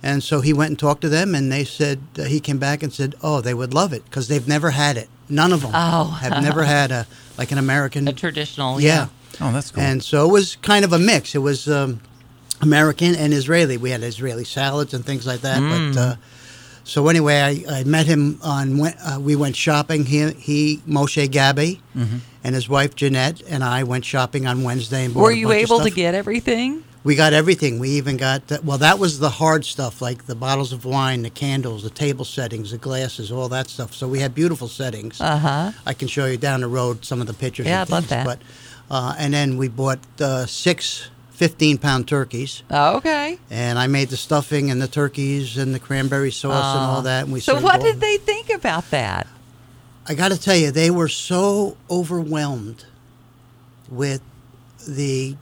[0.06, 2.84] And so he went and talked to them, and they said uh, he came back
[2.84, 5.08] and said, "Oh, they would love it because they've never had it.
[5.30, 6.06] None of them Oh.
[6.22, 8.82] have never had a like an American a traditional.
[8.82, 9.08] yeah.
[9.42, 9.82] Oh, that's cool.
[9.82, 11.34] And so it was kind of a mix.
[11.34, 12.02] It was um,
[12.62, 13.78] American and Israeli.
[13.78, 15.60] We had Israeli salads and things like that.
[15.60, 16.16] But uh,
[16.84, 18.80] so anyway, I, I met him on.
[18.82, 20.06] Uh, we went shopping.
[20.06, 21.80] He, he Moshe Gabi,
[22.44, 25.06] and his wife Jeanette and I went shopping on Wednesday.
[25.06, 26.84] And Were you able to get everything?
[27.06, 27.80] We got everything.
[27.80, 28.78] We even got the, well.
[28.78, 32.72] That was the hard stuff, like the bottles of wine, the candles, the table settings,
[32.72, 33.94] the glasses, all that stuff.
[33.94, 35.20] So we had beautiful settings.
[35.20, 35.72] Uh huh.
[35.86, 37.66] I can show you down the road some of the pictures.
[37.66, 38.26] Yeah, and I'd love that.
[38.26, 38.40] But
[38.90, 43.38] uh, and then we bought uh, six 15 pound turkeys, oh, Okay.
[43.50, 47.02] and I made the stuffing and the turkeys and the cranberry sauce and all ah.
[47.02, 47.24] that.
[47.24, 49.28] And we So what did they think about that?
[50.08, 52.86] I got to tell you, they were so overwhelmed
[53.90, 54.22] with
[54.88, 55.36] the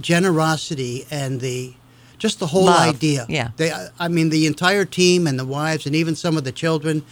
[0.00, 1.74] generosity and the
[2.18, 3.26] just the whole Love, idea.
[3.28, 3.50] yeah.
[3.56, 7.02] They, I mean, the entire team and the wives and even some of the children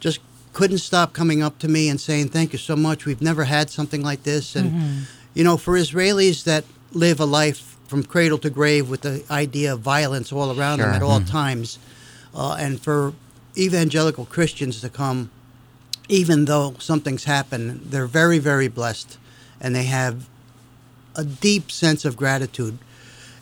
[0.00, 0.18] just
[0.52, 3.04] couldn't stop coming up to me and saying, "Thank you so much.
[3.06, 4.98] We've never had something like this." And mm-hmm.
[5.34, 6.64] you know, for Israelis that
[6.96, 10.90] live a life from cradle to grave with the idea of violence all around them
[10.96, 11.78] at all times,
[12.34, 13.12] uh, and for
[13.56, 15.30] evangelical Christians to come,
[16.08, 19.18] even though something's happened, they're very, very blessed,
[19.60, 20.28] and they have
[21.14, 22.78] a deep sense of gratitude,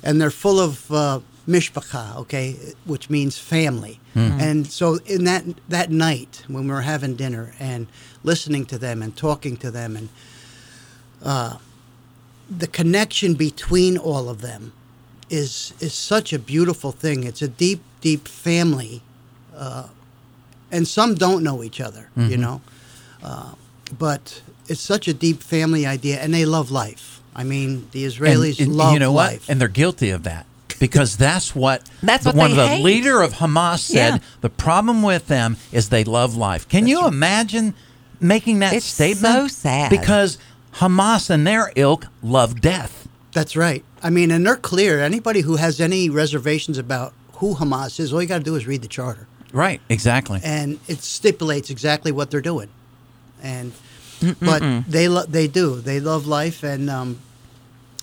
[0.03, 3.99] and they're full of uh, mishpacha, okay, which means family.
[4.41, 7.87] And so, in that that night when we were having dinner and
[8.23, 10.09] listening to them and talking to them, and
[11.25, 11.57] uh,
[12.51, 14.73] the connection between all of them
[15.31, 17.25] is is such a beautiful thing.
[17.25, 19.03] It's a deep, deep family,
[19.57, 19.89] uh,
[20.71, 22.61] and some don't know each other, you know,
[23.23, 23.53] uh,
[23.99, 27.21] but it's such a deep family idea, and they love life.
[27.37, 29.41] I mean, the Israelis and, and love you know life.
[29.43, 29.51] what?
[29.51, 30.47] And they're guilty of that
[30.79, 32.83] because that's what That's what one of the hate.
[32.85, 34.15] leader of Hamas said.
[34.15, 34.19] Yeah.
[34.43, 36.69] The problem with them is they love life.
[36.69, 37.09] Can you right.
[37.13, 37.75] imagine
[38.21, 39.35] making that It's statement?
[39.35, 39.91] so sad.
[39.91, 40.39] because
[40.75, 43.07] Hamas and their ilk love death.
[43.33, 43.85] That's right.
[44.03, 45.01] I mean, and they're clear.
[45.01, 48.67] Anybody who has any reservations about who Hamas is, all you got to do is
[48.67, 49.27] read the charter.
[49.53, 49.81] Right.
[49.89, 50.41] Exactly.
[50.43, 52.69] and it stipulates exactly what they're doing.
[53.43, 53.73] And
[54.41, 57.19] but they lo- they do they love life and um,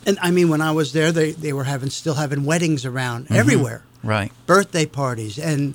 [0.06, 3.28] and I mean when I was there they, they were having still having weddings around
[3.32, 4.32] everywhere, Right.
[4.46, 5.74] birthday parties and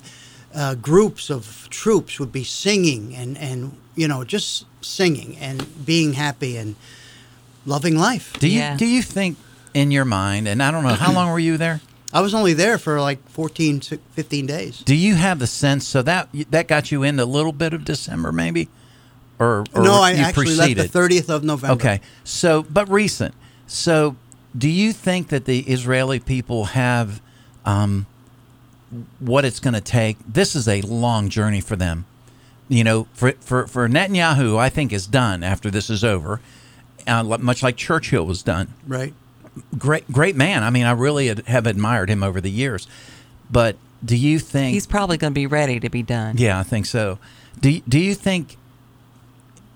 [0.55, 6.13] uh, groups of troops would be singing and and you know just singing and being
[6.13, 6.75] happy and
[7.65, 8.33] loving life.
[8.39, 8.77] Do you Yeah.
[8.77, 9.37] do you think
[9.73, 11.81] in your mind, and I don't know how long were you there?
[12.13, 14.81] I was only there for like 14, si- 15 days.
[14.85, 17.83] Do you have the sense so that that got you into a little bit of
[17.83, 18.69] December maybe,
[19.39, 20.77] or, or no, I actually preceded?
[20.77, 21.73] left the 30th of November.
[21.75, 23.33] Okay, so but recent.
[23.67, 24.15] So,
[24.57, 27.19] do you think that the Israeli people have
[27.65, 28.05] um,
[29.19, 30.15] what it's going to take?
[30.25, 32.05] This is a long journey for them.
[32.69, 36.41] You know, for for for Netanyahu, I think is done after this is over.
[37.07, 38.73] Uh, much like Churchill was done.
[38.85, 39.13] Right.
[39.77, 40.63] Great, great man.
[40.63, 42.87] I mean, I really ad- have admired him over the years.
[43.49, 46.35] But do you think He's probably going to be ready to be done.
[46.37, 47.17] yeah, I think so.
[47.59, 48.57] Do you- do you think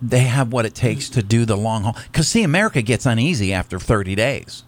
[0.02, 1.96] they have what it takes to do the long haul?
[2.12, 4.64] Because see, America gets uneasy after thirty days.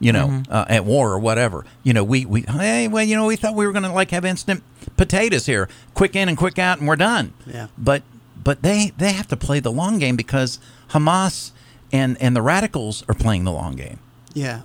[0.00, 0.52] You know, Mm-hmm.
[0.52, 1.64] uh, at war or whatever.
[1.82, 4.10] You know, we we hey, well, you know, we thought we were going to like
[4.10, 4.62] have instant
[4.96, 7.32] potatoes here, quick in and quick out, and we're done.
[7.46, 7.68] Yeah.
[7.76, 8.02] But
[8.42, 10.58] but they they have to play the long game because
[10.90, 11.52] Hamas
[11.92, 13.98] and and the radicals are playing the long game.
[14.34, 14.62] Yeah.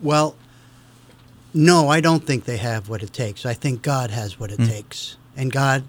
[0.00, 0.36] Well,
[1.54, 3.44] no, I don't think they have what it takes.
[3.44, 4.68] I think God has what it mm.
[4.68, 5.16] takes.
[5.36, 5.84] And God,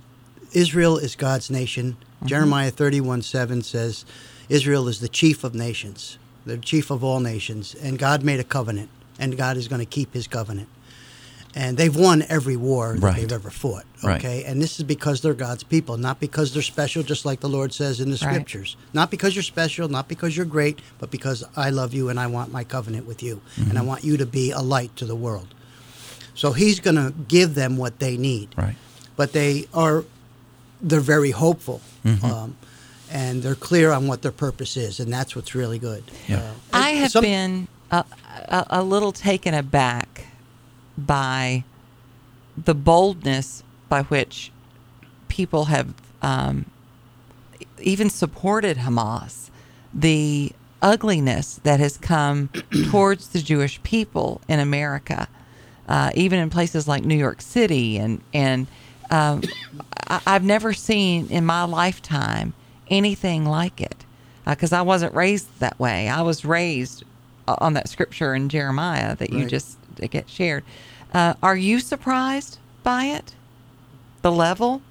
[0.52, 1.94] Israel is God's nation.
[1.94, 2.28] Mm-hmm.
[2.28, 4.06] Jeremiah 31 7 says,
[4.50, 7.76] Israel is the chief of nations, the chief of all nations.
[7.76, 10.70] And God made a covenant, and God is going to keep his covenant.
[11.56, 13.16] And they've won every war that Right.
[13.18, 13.86] they've ever fought.
[14.04, 14.18] Right.
[14.20, 14.44] Okay.
[14.44, 17.74] And this is because they're God's people, not because they're special, just like the Lord
[17.74, 18.34] says in the Right.
[18.34, 18.76] scriptures.
[18.92, 22.26] Not because you're special, not because you're great, but because I love you and I
[22.28, 23.42] want my covenant with you.
[23.70, 25.54] And I want you to be a light to the world.
[26.34, 28.50] So he's going to give them what they need.
[28.58, 28.76] Right.
[29.16, 30.06] But they are,
[30.82, 31.82] they're very hopeful.
[32.24, 32.58] Um,
[33.12, 35.00] and they're clear on what their purpose is.
[35.00, 36.04] And that's what's really good.
[36.28, 36.38] Yeah.
[36.40, 38.04] Uh, I have some- been a,
[38.48, 40.26] a, a little taken aback
[40.98, 41.64] by
[42.58, 44.52] the boldness by which
[45.28, 46.66] people have um,
[47.82, 49.50] even supported Hamas,
[49.94, 50.52] the
[50.82, 52.50] ugliness that has come
[52.90, 55.28] towards the Jewish people in America,
[55.88, 58.68] uh, even in places like New York City, and and
[59.10, 59.42] um,
[60.08, 62.54] I, I've never seen in my lifetime
[62.90, 64.06] anything like it
[64.46, 66.10] because I wasn't raised that way.
[66.10, 67.04] I was raised
[67.48, 70.64] uh, on that scripture in Jeremiah that you just that get shared.
[71.14, 73.36] Uh, are you surprised by it?
[74.22, 74.82] The level?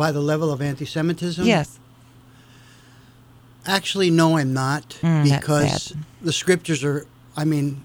[0.00, 1.44] by the level of anti Semitism?
[1.44, 1.78] Yes.
[3.66, 4.98] Actually, no, I'm not.
[5.02, 7.82] Mm, because the scriptures are, I mean,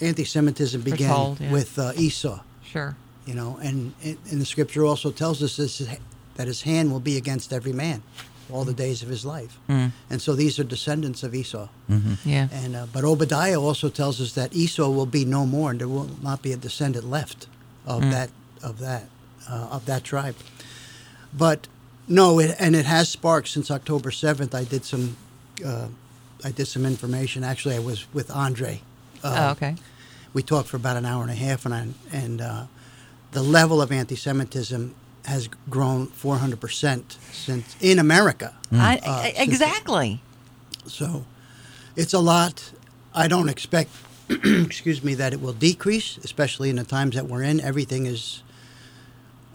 [0.00, 1.52] anti Semitism began told, yeah.
[1.52, 2.40] with uh, Esau.
[2.64, 2.96] Sure.
[3.26, 5.86] you know and, and and the scripture also tells us this
[6.36, 8.02] that his hand will be against every man
[8.52, 9.58] all the days of his life.
[9.68, 9.92] Mm.
[10.10, 11.68] and so these are descendants of esau.
[12.24, 12.48] Yeah.
[12.52, 15.88] and uh, but obadiah also tells us that esau will be no more and there
[15.88, 17.46] will not be a descendant left
[17.86, 18.30] of that
[18.62, 19.04] of that
[19.48, 20.36] uh, of that tribe.
[21.32, 21.68] But
[22.08, 25.16] no it, and it has sparked since october 7th i did some
[25.64, 25.88] uh,
[26.44, 27.44] i did some information.
[27.44, 28.82] Actually i was with andre.
[29.24, 29.76] Uh, oh, okay.
[30.34, 32.64] we talked for about an hour and a half, and I, and uh,
[33.30, 34.94] the level of anti-Semitism
[35.26, 38.54] has grown 400 percent since in America.
[38.72, 40.20] I, Uh, I- since- exactly.
[40.86, 41.24] So
[41.96, 42.72] it's a lot.
[43.14, 43.90] I don't expect
[44.28, 47.60] excuse me, that it will decrease, especially in the times that we're in.
[47.60, 48.42] Everything is,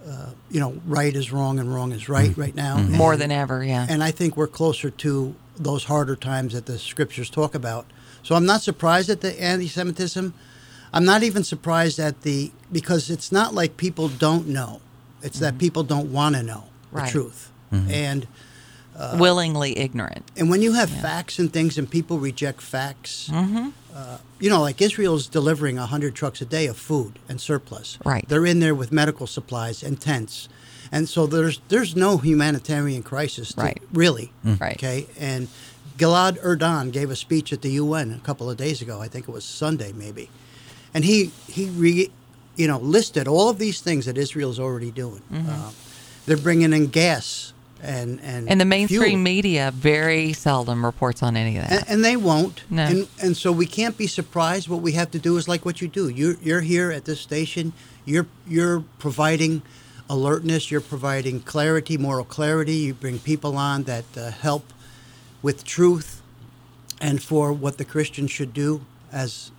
[0.08, 2.78] uh, you know, right is wrong and wrong is right right now.
[2.78, 3.86] More And- than ever, yeah.
[3.90, 7.86] and I think we're closer to those harder times that the scriptures talk about.
[8.24, 10.34] So I'm not surprised at the anti-Semitism.
[10.94, 14.80] I'm not even surprised at the because it's not like people don't know.
[15.22, 17.12] It's that people don't want to know the Right.
[17.12, 17.52] truth.
[17.74, 17.92] Mm-hmm.
[17.92, 18.28] And
[18.96, 20.24] uh, Willingly ignorant.
[20.36, 23.70] and when you have facts and things and people reject facts, mm-hmm.
[23.96, 28.00] uh, you know, like Israel's delivering 100 trucks a day of food and surplus.
[28.04, 28.26] Right.
[28.28, 30.50] They're in there with medical supplies and tents.
[30.92, 33.82] And so there's there's no humanitarian crisis, to- Right.
[33.94, 34.32] really.
[34.46, 34.60] Mm.
[34.60, 34.78] Right.
[34.78, 35.08] Okay.
[35.20, 35.48] And
[35.98, 39.02] Gilad Erdan gave a speech at the UN a couple of days ago.
[39.02, 40.30] I think it was Sunday, maybe.
[40.94, 42.10] And he, he re,
[42.58, 45.22] you know, listed all of these things that Israel's already doing.
[45.34, 45.72] Uh,
[46.26, 49.18] they're bringing in gas and, and, And the mainstream fuel.
[49.20, 51.82] media very seldom reports on any of that.
[51.82, 52.64] And, and they won't.
[52.70, 52.84] No.
[52.84, 54.68] And and so we can't be surprised.
[54.68, 56.10] What we have to do is like what you do.
[56.10, 57.74] You're you're here at this station.
[58.04, 59.62] You're you're providing
[60.10, 60.72] alertness.
[60.72, 62.76] You're providing clarity, moral clarity.
[62.76, 64.74] You bring people on that uh, help
[65.44, 66.22] with truth,
[67.00, 69.52] and for what the Christians should do as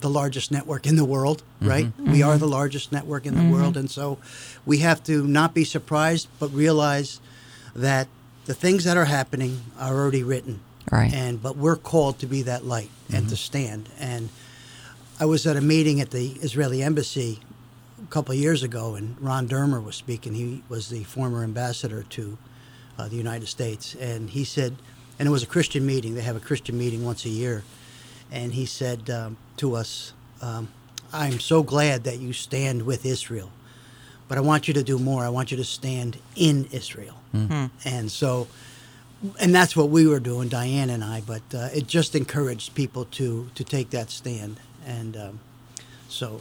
[0.00, 1.42] the largest network in the world.
[1.60, 1.68] Mm-hmm.
[1.68, 1.92] Right?
[1.98, 2.40] We are mm-hmm.
[2.40, 3.52] the largest network in the mm-hmm.
[3.52, 4.18] world, and so
[4.64, 7.20] we have to not be surprised, but realize
[7.74, 8.08] that
[8.46, 10.60] the things that are happening are already written.
[10.90, 11.12] Right.
[11.12, 13.88] and but we're called to be that light and to stand.
[13.98, 14.28] And
[15.18, 17.40] i was at a meeting at the israeli embassy
[18.02, 20.34] a couple of years ago and ron dermer was speaking.
[20.34, 22.38] He was the former ambassador to
[22.98, 23.96] uh, the united states.
[23.96, 24.76] And he said
[25.18, 26.14] and it was a christian meeting.
[26.14, 27.64] They have a christian meeting once a year
[28.30, 30.12] and he said um, to us
[30.42, 30.68] um,
[31.12, 33.50] i'm so glad that you stand with israel
[34.28, 35.24] but I want you to do more.
[35.24, 37.14] I want you to stand in Israel.
[37.84, 38.48] And so,
[39.38, 41.20] and that's what we were doing, Diane and I.
[41.20, 44.58] But uh, it just encouraged people to to take that stand.
[44.86, 45.40] And um,
[46.08, 46.40] so,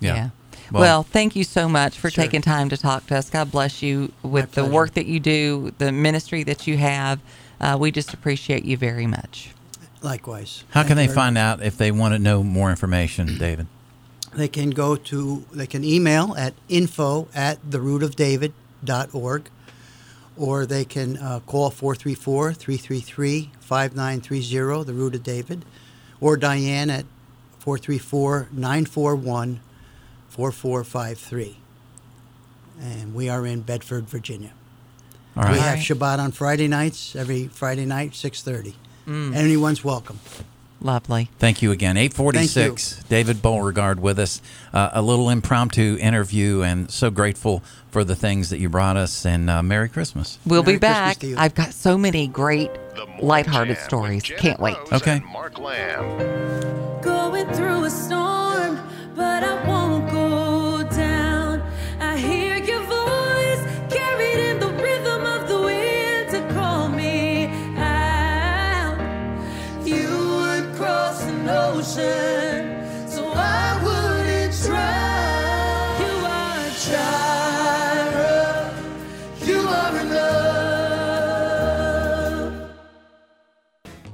[0.00, 0.30] Yeah.
[0.72, 2.24] Well, thank you so much for Sure.
[2.24, 3.30] taking time to talk to us.
[3.30, 4.72] God bless you with the pleasure.
[4.72, 7.20] work that you do, the ministry that you have.
[7.60, 9.50] Uh, we just appreciate you very much.
[10.02, 10.64] Likewise.
[10.70, 13.66] How can they find out if they want to know more information, David?
[14.34, 19.50] They can go to, they can email at info at therootofdavid.org
[20.36, 25.64] or they can uh, call 434 333 5930, The Root of David,
[26.20, 27.04] or Diane at
[27.58, 29.60] 434 941
[30.28, 31.56] 4453.
[32.80, 34.52] And we are in Bedford, Virginia.
[35.36, 35.52] All right.
[35.52, 38.74] We have Shabbat on Friday nights, every Friday night, 6.30.
[39.08, 39.34] Mm.
[39.34, 40.18] Anyone's welcome.
[40.80, 41.28] Lovely.
[41.40, 41.96] Thank you again.
[41.96, 44.40] 846, David Beauregard with us.
[44.72, 49.26] Uh, a little impromptu interview, and so grateful for the things that you brought us.
[49.26, 50.38] And uh, Merry Christmas.
[50.46, 51.18] We'll Merry be back.
[51.18, 51.36] to you.
[51.36, 54.22] I've got so many great, The Morning lighthearted stories.
[54.22, 54.76] Can't wait.
[54.92, 55.20] Okay.
[55.32, 57.00] Mark Lamb.
[57.02, 58.17] Going through a storm,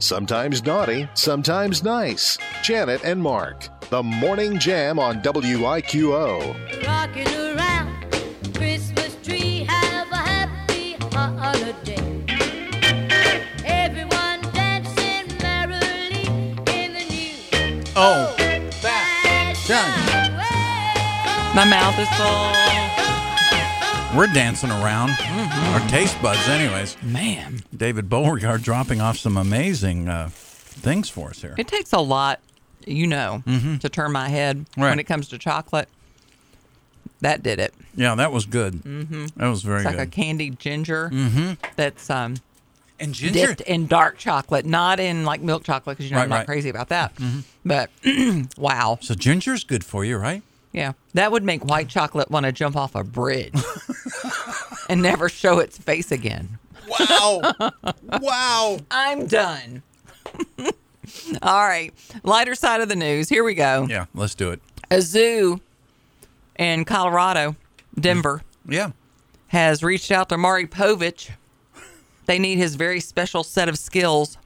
[0.04, 2.36] Sometimes naughty, sometimes nice.
[2.62, 3.68] Janet and Mark.
[3.88, 6.86] The Morning Jam on WIQO.
[6.86, 7.88] rocking around
[8.54, 9.64] Christmas tree.
[9.66, 11.96] Have a happy holiday.
[13.64, 16.26] Everyone dancing merrily
[16.66, 18.36] in the new Oh,
[18.82, 21.54] fashion way.
[21.54, 22.83] My mouth is full.
[24.16, 25.10] We're dancing around.
[25.20, 26.96] Our taste buds, anyways.
[27.02, 31.54] Man, David Beauregard dropping off some amazing uh, things for us here.
[31.58, 32.40] it takes a lot,
[32.86, 33.42] you know,
[33.80, 34.90] to turn my head Right.
[34.90, 35.88] when it comes to chocolate.
[37.20, 37.74] That did it.
[37.96, 38.74] Yeah, that was good.
[38.74, 39.26] Mm-hmm.
[39.36, 39.88] That was very good.
[39.92, 40.20] It's like good.
[40.20, 41.10] a candied ginger
[41.76, 42.36] that's um,
[43.00, 46.28] and dipped in dark chocolate, not in like milk chocolate, because you know Right, I'm
[46.30, 46.46] not right.
[46.46, 47.12] crazy about that.
[47.64, 47.90] But
[48.58, 50.42] wow, So ginger's good for you, right?
[50.74, 53.54] Yeah, that would make white chocolate want to jump off a bridge
[54.88, 56.58] and never show its face again.
[56.88, 57.40] Wow.
[58.20, 58.78] wow.
[58.90, 59.82] I'm done.
[61.42, 61.94] All right,
[62.24, 63.28] lighter side of the news.
[63.28, 63.86] Here we go.
[63.88, 64.60] Yeah, let's do it.
[64.90, 65.60] A zoo
[66.58, 67.54] in Colorado,
[67.98, 68.72] Denver, mm.
[68.74, 68.90] Yeah.
[69.48, 71.30] has reached out to Maury Povich.
[72.26, 74.38] They need his very special set of skills.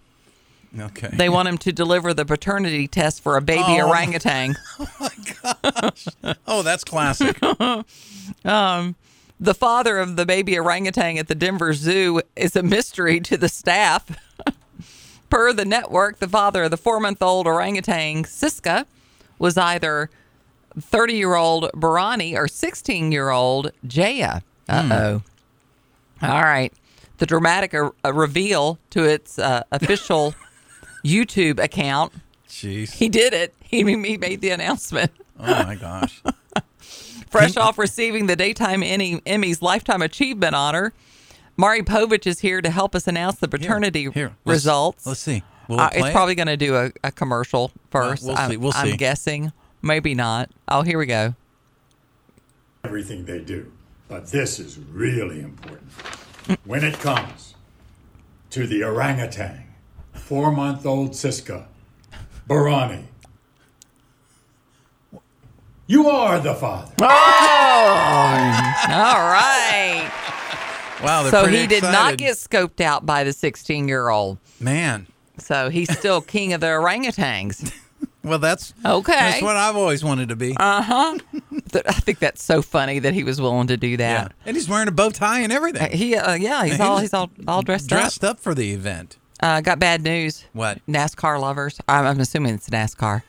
[0.78, 1.08] Okay.
[1.12, 3.88] They want him to deliver the paternity test for a baby Oh.
[3.88, 4.56] orangutan.
[4.80, 5.10] oh, my
[5.82, 6.06] gosh.
[6.46, 7.38] Oh, that's classic.
[9.40, 13.48] The father of the baby orangutan at the Denver Zoo is a mystery to the
[13.48, 14.04] staff.
[15.30, 18.84] Per the network, the father of the four month old orangutan Siska
[19.38, 20.10] was either
[20.80, 24.40] 30 year old Berani or 16 year old Jaya.
[24.68, 25.22] Uh oh.
[26.26, 26.72] All right.
[27.18, 30.34] The dramatic uh, uh, reveal to its uh, official
[31.04, 32.12] YouTube account.
[32.48, 32.92] Jeez.
[32.94, 33.54] He did it.
[33.68, 35.10] He, he made the announcement.
[35.38, 36.22] Oh my gosh.
[37.30, 40.94] Fresh off receiving the Daytime Emmy, Emmy's Lifetime Achievement honor,
[41.58, 45.04] Maury Povich is here to help us announce the paternity here, let's- results.
[45.06, 45.42] let's see.
[45.68, 46.12] Will it Uh, play it's it?
[46.12, 48.24] probably going to do a, a commercial first.
[48.24, 48.96] we'll I'm, see, we'll I'm see.
[48.96, 49.52] guessing.
[49.82, 50.50] Maybe not.
[50.66, 51.34] Oh, here we go.
[52.84, 53.70] everything they do.
[54.08, 55.92] But this is really important.
[56.64, 57.54] When it comes
[58.50, 59.64] to the orangutan,
[60.28, 61.64] four month old Siska,
[62.46, 63.04] Berani,
[65.86, 66.92] you are the father.
[67.00, 67.08] All
[69.24, 70.12] right.
[71.02, 71.22] Wow.
[71.22, 74.36] They're so pretty he did not get scoped out by the 16 year old.
[74.60, 75.06] Man.
[75.38, 77.72] So he's still king of the orangutans.
[78.22, 79.12] Well, that's Okay.
[79.12, 80.54] That's what I've always wanted to be.
[80.58, 81.18] Uh huh.
[81.86, 83.96] I think that's so funny that he was willing to do yeah.
[83.96, 84.32] that.
[84.44, 85.90] And he's wearing a bow tie and everything.
[85.96, 88.72] He, uh, yeah, he's He all he's all all dressed, up, dressed up for the
[88.72, 89.16] event.
[89.40, 90.44] Uh, got bad news.
[90.52, 90.84] What?
[90.86, 91.80] NASCAR lovers?
[91.88, 93.22] I'm, I'm assuming it's NASCAR.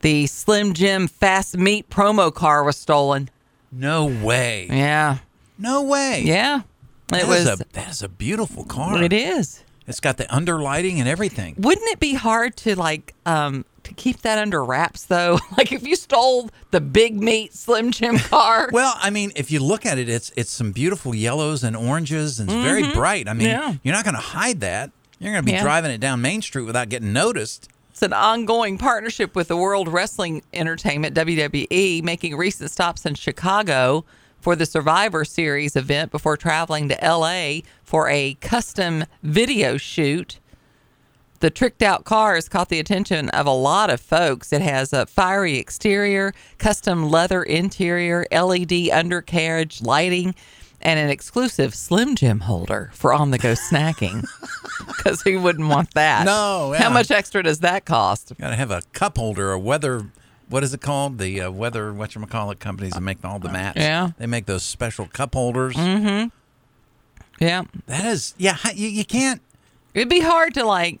[0.00, 3.28] The Slim Jim Fast Meat promo car was stolen.
[3.70, 4.66] No way.
[4.70, 5.18] Yeah,
[5.58, 6.22] No way.
[6.24, 6.62] yeah.
[7.08, 7.60] That It is was.
[7.60, 9.02] a that is a beautiful car.
[9.02, 9.62] It is.
[9.86, 11.54] It's got the underlighting and everything.
[11.58, 15.38] Wouldn't it be hard to like um to keep that under wraps though?
[15.58, 18.70] like if you stole the big meat Slim Jim car.
[18.72, 22.40] Well, I mean, if you look at it, it's it's some beautiful yellows and oranges
[22.40, 23.28] and it's very bright.
[23.28, 23.70] I mean, Mm-hmm.
[23.72, 23.74] Yeah.
[23.82, 24.90] you're not going to hide that.
[25.22, 25.62] You're going to be Yeah.
[25.62, 27.68] driving it down Main Street without getting noticed.
[27.90, 34.04] It's an ongoing partnership with the World Wrestling Entertainment, WWE, making recent stops in Chicago
[34.40, 40.40] for the Survivor Series event before traveling to LA for a custom video shoot.
[41.38, 44.52] The tricked out car has caught the attention of a lot of folks.
[44.52, 50.34] It has a fiery exterior, custom leather interior, LED undercarriage lighting,
[50.82, 54.24] and an exclusive Slim Jim holder for on the go snacking.
[54.86, 56.24] Because who wouldn't want that?
[56.26, 58.32] No, How much extra does that cost?
[58.38, 60.06] Got to have a cup holder, a weather.
[60.48, 61.18] What is it called?
[61.18, 63.78] The uh, weather whatchamacallit companies that make all the mats.
[63.78, 64.10] Yeah.
[64.18, 65.74] They make those special cup holders.
[65.76, 66.28] Mm-hmm.
[67.42, 67.62] Yeah.
[67.86, 69.40] That is, yeah, you, you can't.
[69.94, 70.98] It'd be hard to like,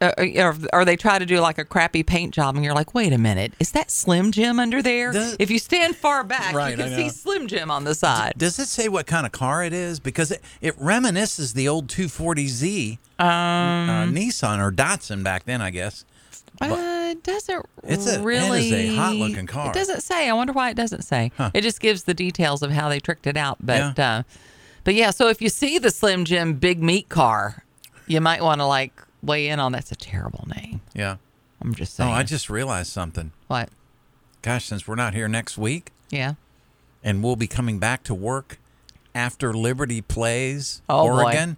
[0.00, 2.94] uh, or, or they try to do like a crappy paint job, and you're like,
[2.94, 5.12] wait a minute, is that Slim Jim under there?
[5.12, 7.08] The- if you stand far back, Right, you can see.
[7.08, 8.34] Slim Jim on the side.
[8.36, 10.00] Does it say what kind of car it is?
[10.00, 15.70] Because it, it reminisces the old 240Z Um, uh, Nissan or Datsun back then, I
[15.70, 16.04] guess.
[16.60, 18.96] Uh, it doesn't It's a- it is a really.
[18.96, 19.70] hot-looking car.
[19.70, 20.28] It doesn't say.
[20.28, 21.30] I wonder why it doesn't say.
[21.54, 23.58] It just gives the details of how they tricked it out.
[23.60, 24.18] But, Yeah.
[24.18, 24.22] uh,
[24.84, 25.10] but yeah.
[25.10, 27.62] So if you see the Slim Jim big meat car,
[28.08, 29.72] you might want to like weigh in on.
[29.72, 30.80] That's a terrible name.
[30.94, 31.16] Yeah.
[31.60, 32.10] I'm just saying.
[32.10, 32.14] Oh.
[32.14, 33.32] I just realized something.
[33.48, 33.68] what?
[34.42, 36.34] Gosh, since we're not here next week Yeah.
[37.02, 38.58] and we'll be coming back to work
[39.14, 41.56] after Liberty plays Oh, boy.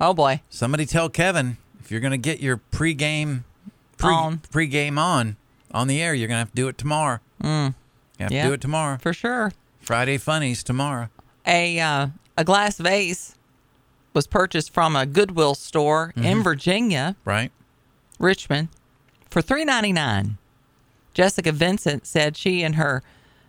[0.00, 0.40] Oh boy.
[0.48, 3.42] somebody tell Kevin if you're going to get your pregame
[3.98, 4.38] pre, On.
[4.52, 5.36] pregame on
[5.72, 7.18] on the air, you're going to have to do it tomorrow.
[7.42, 7.74] Mm.
[8.18, 8.42] You have Yeah.
[8.44, 8.98] to do it tomorrow.
[8.98, 9.52] For sure.
[9.80, 11.08] Friday funnies tomorrow.
[11.46, 12.06] a uh,
[12.38, 13.34] a glass vase
[14.14, 16.24] was purchased from a Goodwill store Mm-hmm.
[16.24, 17.52] in Virginia, Right?
[18.18, 18.68] Richmond,
[19.30, 20.36] for three ninety nine.
[21.14, 23.02] Jessica Vincent said she and her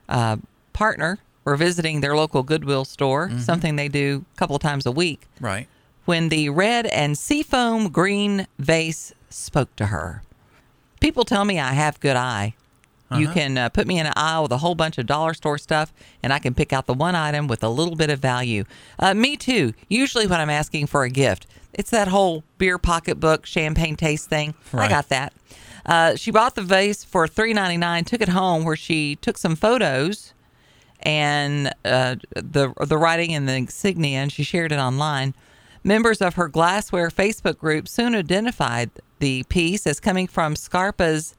[0.09, 0.37] uh,
[0.73, 3.39] partner were visiting their local Goodwill store, Mm-hmm.
[3.39, 5.67] something they do a couple of times a week, Right.
[6.05, 10.23] when the red and seafoam green vase spoke to her.
[10.99, 12.53] People tell me I have good eye.
[13.19, 15.57] You can uh, put me in an aisle with a whole bunch of dollar store
[15.57, 15.93] stuff,
[16.23, 18.63] and I can pick out the one item with a little bit of value.
[18.99, 19.73] Uh, me too.
[19.89, 24.53] Usually, when I'm asking for a gift, it's that whole beer pocketbook, champagne taste thing.
[24.73, 25.33] I got that.
[25.85, 28.03] Uh, she bought the vase for three ninety nine.
[28.03, 30.33] Took it home, where she took some photos
[31.01, 35.33] and uh, the the writing and the insignia, and she shared it online.
[35.83, 41.35] Members of her glassware Facebook group soon identified the piece as coming from Scarpa's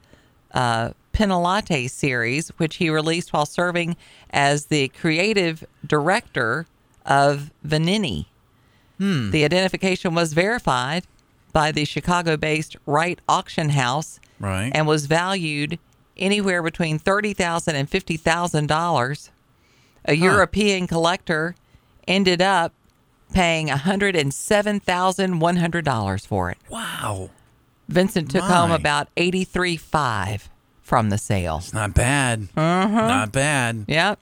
[0.53, 3.95] uh, Pennellate series, which he released while serving
[4.31, 6.65] as the creative director
[7.05, 8.25] of Venini.
[8.97, 9.31] Hmm.
[9.31, 11.05] The identification was verified
[11.51, 14.71] by the Chicago-based Wright Auction House Right.
[14.73, 15.77] and was valued
[16.17, 19.29] anywhere between thirty thousand and fifty thousand dollars.
[20.05, 20.19] and $50,000.
[20.19, 21.55] A European collector
[22.07, 22.73] ended up
[23.33, 26.57] paying one hundred and seven thousand one hundred dollars for it.
[26.69, 27.29] wow.
[27.89, 30.49] Vincent took home about eighty three five
[30.93, 31.57] from the sale.
[31.57, 32.49] It's not bad.
[32.55, 33.07] Uh-huh.
[33.07, 33.85] Not bad.
[33.87, 34.19] Yep.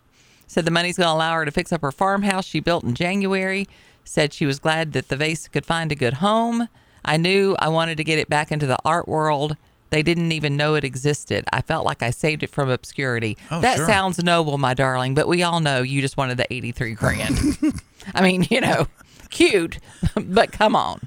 [0.47, 2.95] Said the money's going to allow her to fix up her farmhouse she built in
[2.95, 3.67] January.
[4.05, 6.69] Said she was glad that the vase could find a good home.
[7.03, 9.57] I knew I wanted to get it back into the art world.
[9.89, 11.43] They didn't even know it existed.
[11.51, 13.37] I felt like I saved it from obscurity.
[13.51, 13.85] Oh, that sure.
[13.85, 17.37] sounds noble, my darling, but we all know you just wanted the 83 grand.
[18.15, 18.87] I mean, you know,
[19.29, 19.77] cute,
[20.15, 21.01] but come on.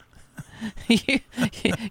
[0.89, 1.21] you,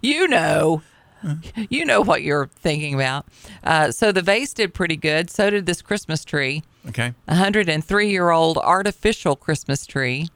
[0.00, 0.82] you know.
[1.70, 3.26] You know what you're thinking about.
[3.62, 5.30] Uh, so the vase did pretty good.
[5.30, 6.62] So did this Christmas tree.
[6.88, 7.14] Okay.
[7.28, 10.28] A 103 year old artificial Christmas tree.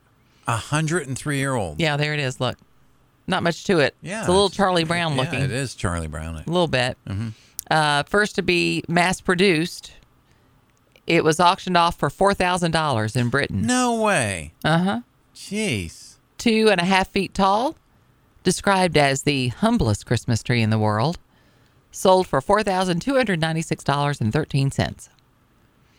[0.47, 1.79] A hundred and three year old.
[1.79, 2.41] Yeah, there it is.
[2.41, 2.57] Look,
[3.27, 3.95] not much to it.
[4.01, 5.41] Yeah, it's a little Charlie Brown Yeah, looking.
[5.41, 6.37] it is Charlie Brown.
[6.37, 6.97] A little bit.
[7.71, 9.93] Uh, first to be mass produced,
[11.07, 13.61] it was auctioned off for four thousand dollars in Britain.
[13.63, 14.55] No way.
[14.65, 15.01] Uh huh.
[15.35, 16.15] Jeez.
[16.39, 17.77] Two and a half feet tall,
[18.49, 21.19] described as the humblest Christmas tree in the world,
[21.91, 25.11] sold for four thousand two hundred ninety-six dollars and thirteen cents.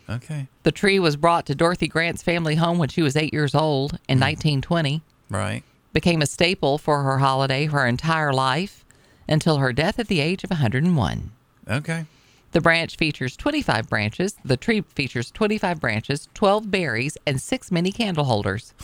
[0.08, 0.48] Okay.
[0.64, 4.00] The tree was brought to Dorothy Grant's family home when she was eight years old
[4.08, 4.22] in mm.
[4.22, 5.00] 1920.
[5.28, 5.62] Right.
[5.92, 8.84] Became a staple for her holiday her entire life
[9.28, 11.30] until her death at the age of 101.
[11.68, 12.04] Okay.
[12.50, 14.34] The branch features 25 branches.
[14.44, 18.74] The tree features 25 branches, 12 berries, and six mini candle holders.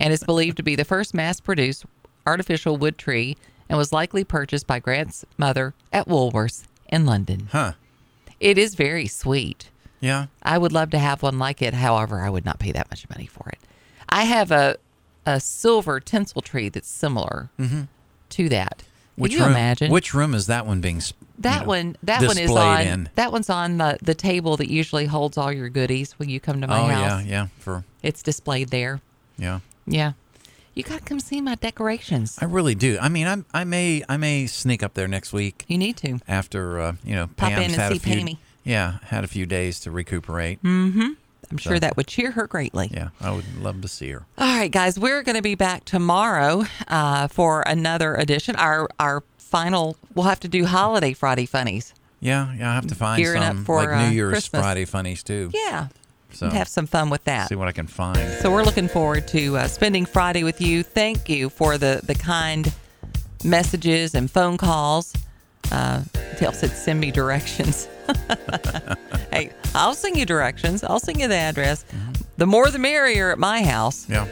[0.00, 1.84] and is believed to be the first mass produced
[2.26, 3.36] artificial wood tree
[3.68, 7.48] and was likely purchased by Grant's mother at Woolworths in London.
[7.52, 7.72] Huh.
[8.40, 9.70] It is very sweet.
[10.00, 10.26] Yeah.
[10.42, 11.74] I would love to have one like it.
[11.74, 13.58] However, I would not pay that much money for it.
[14.08, 14.76] I have a
[15.24, 17.48] a silver tinsel tree that's similar
[18.30, 18.78] to that.
[18.78, 19.22] Can Mm-hmm.
[19.22, 19.50] Which you room?
[19.50, 20.96] imagine Which room is that one being?
[20.96, 21.02] you
[21.40, 21.96] that know, one?
[22.02, 22.80] That one is on.
[22.80, 23.08] in?
[23.14, 26.60] That one's on the the table that usually holds all your goodies when you come
[26.62, 27.24] to my oh house.
[27.24, 27.46] yeah, yeah.
[27.58, 29.00] For It's displayed there.
[29.38, 29.60] yeah.
[29.86, 30.12] Yeah,
[30.74, 32.38] you got to come see my decorations.
[32.40, 32.98] I really do.
[33.00, 36.20] I mean, I I may I may sneak up there next week You need to.
[36.28, 38.14] after uh, you know Pop in and had see a few.
[38.16, 38.38] Pammy.
[38.64, 40.62] Yeah, had a few days to recuperate.
[40.62, 41.08] Mm-hmm.
[41.50, 42.88] I'm sure that would cheer her greatly.
[42.94, 44.24] Yeah, I would love to see her.
[44.38, 48.56] All right, guys, we're going to be back tomorrow uh, for another edition.
[48.56, 49.96] Our our final.
[50.14, 51.92] We'll have to do holiday Friday funnies.
[52.20, 52.70] Yeah, yeah.
[52.70, 54.62] I have to find Gearing up some for, like uh, New Year's Christmas.
[54.62, 55.50] Friday funnies too.
[55.52, 55.88] Yeah,
[56.34, 57.48] So have some fun with that.
[57.48, 58.18] see what I can find.
[58.40, 60.82] So we're looking forward to uh, spending Friday with you.
[60.82, 62.72] Thank you for the the kind
[63.44, 65.14] messages and phone calls.
[65.70, 66.02] Uh,
[66.38, 67.88] Dale said, "Send me directions."
[69.30, 70.82] hey, I'll send you directions.
[70.84, 71.84] I'll send you the address.
[72.36, 74.08] The more, the merrier at my house.
[74.08, 74.26] Yeah.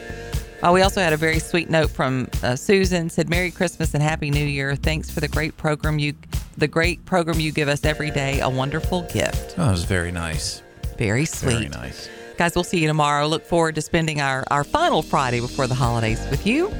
[0.61, 3.09] Uh, we also had a very sweet note from uh, Susan.
[3.09, 4.75] Said, "Merry Christmas and Happy New Year.
[4.75, 6.13] Thanks for the great program you,
[6.57, 8.39] the great program you give us every day.
[8.41, 9.55] A wonderful gift.
[9.57, 10.61] Oh, it was very nice.
[11.01, 12.07] Very sweet, Very nice.
[12.37, 12.53] guys.
[12.53, 13.25] We'll see you tomorrow.
[13.25, 16.71] Look forward to spending our our final Friday before the holidays with you.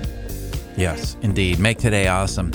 [0.78, 1.58] Yes, indeed.
[1.58, 2.52] Make today awesome.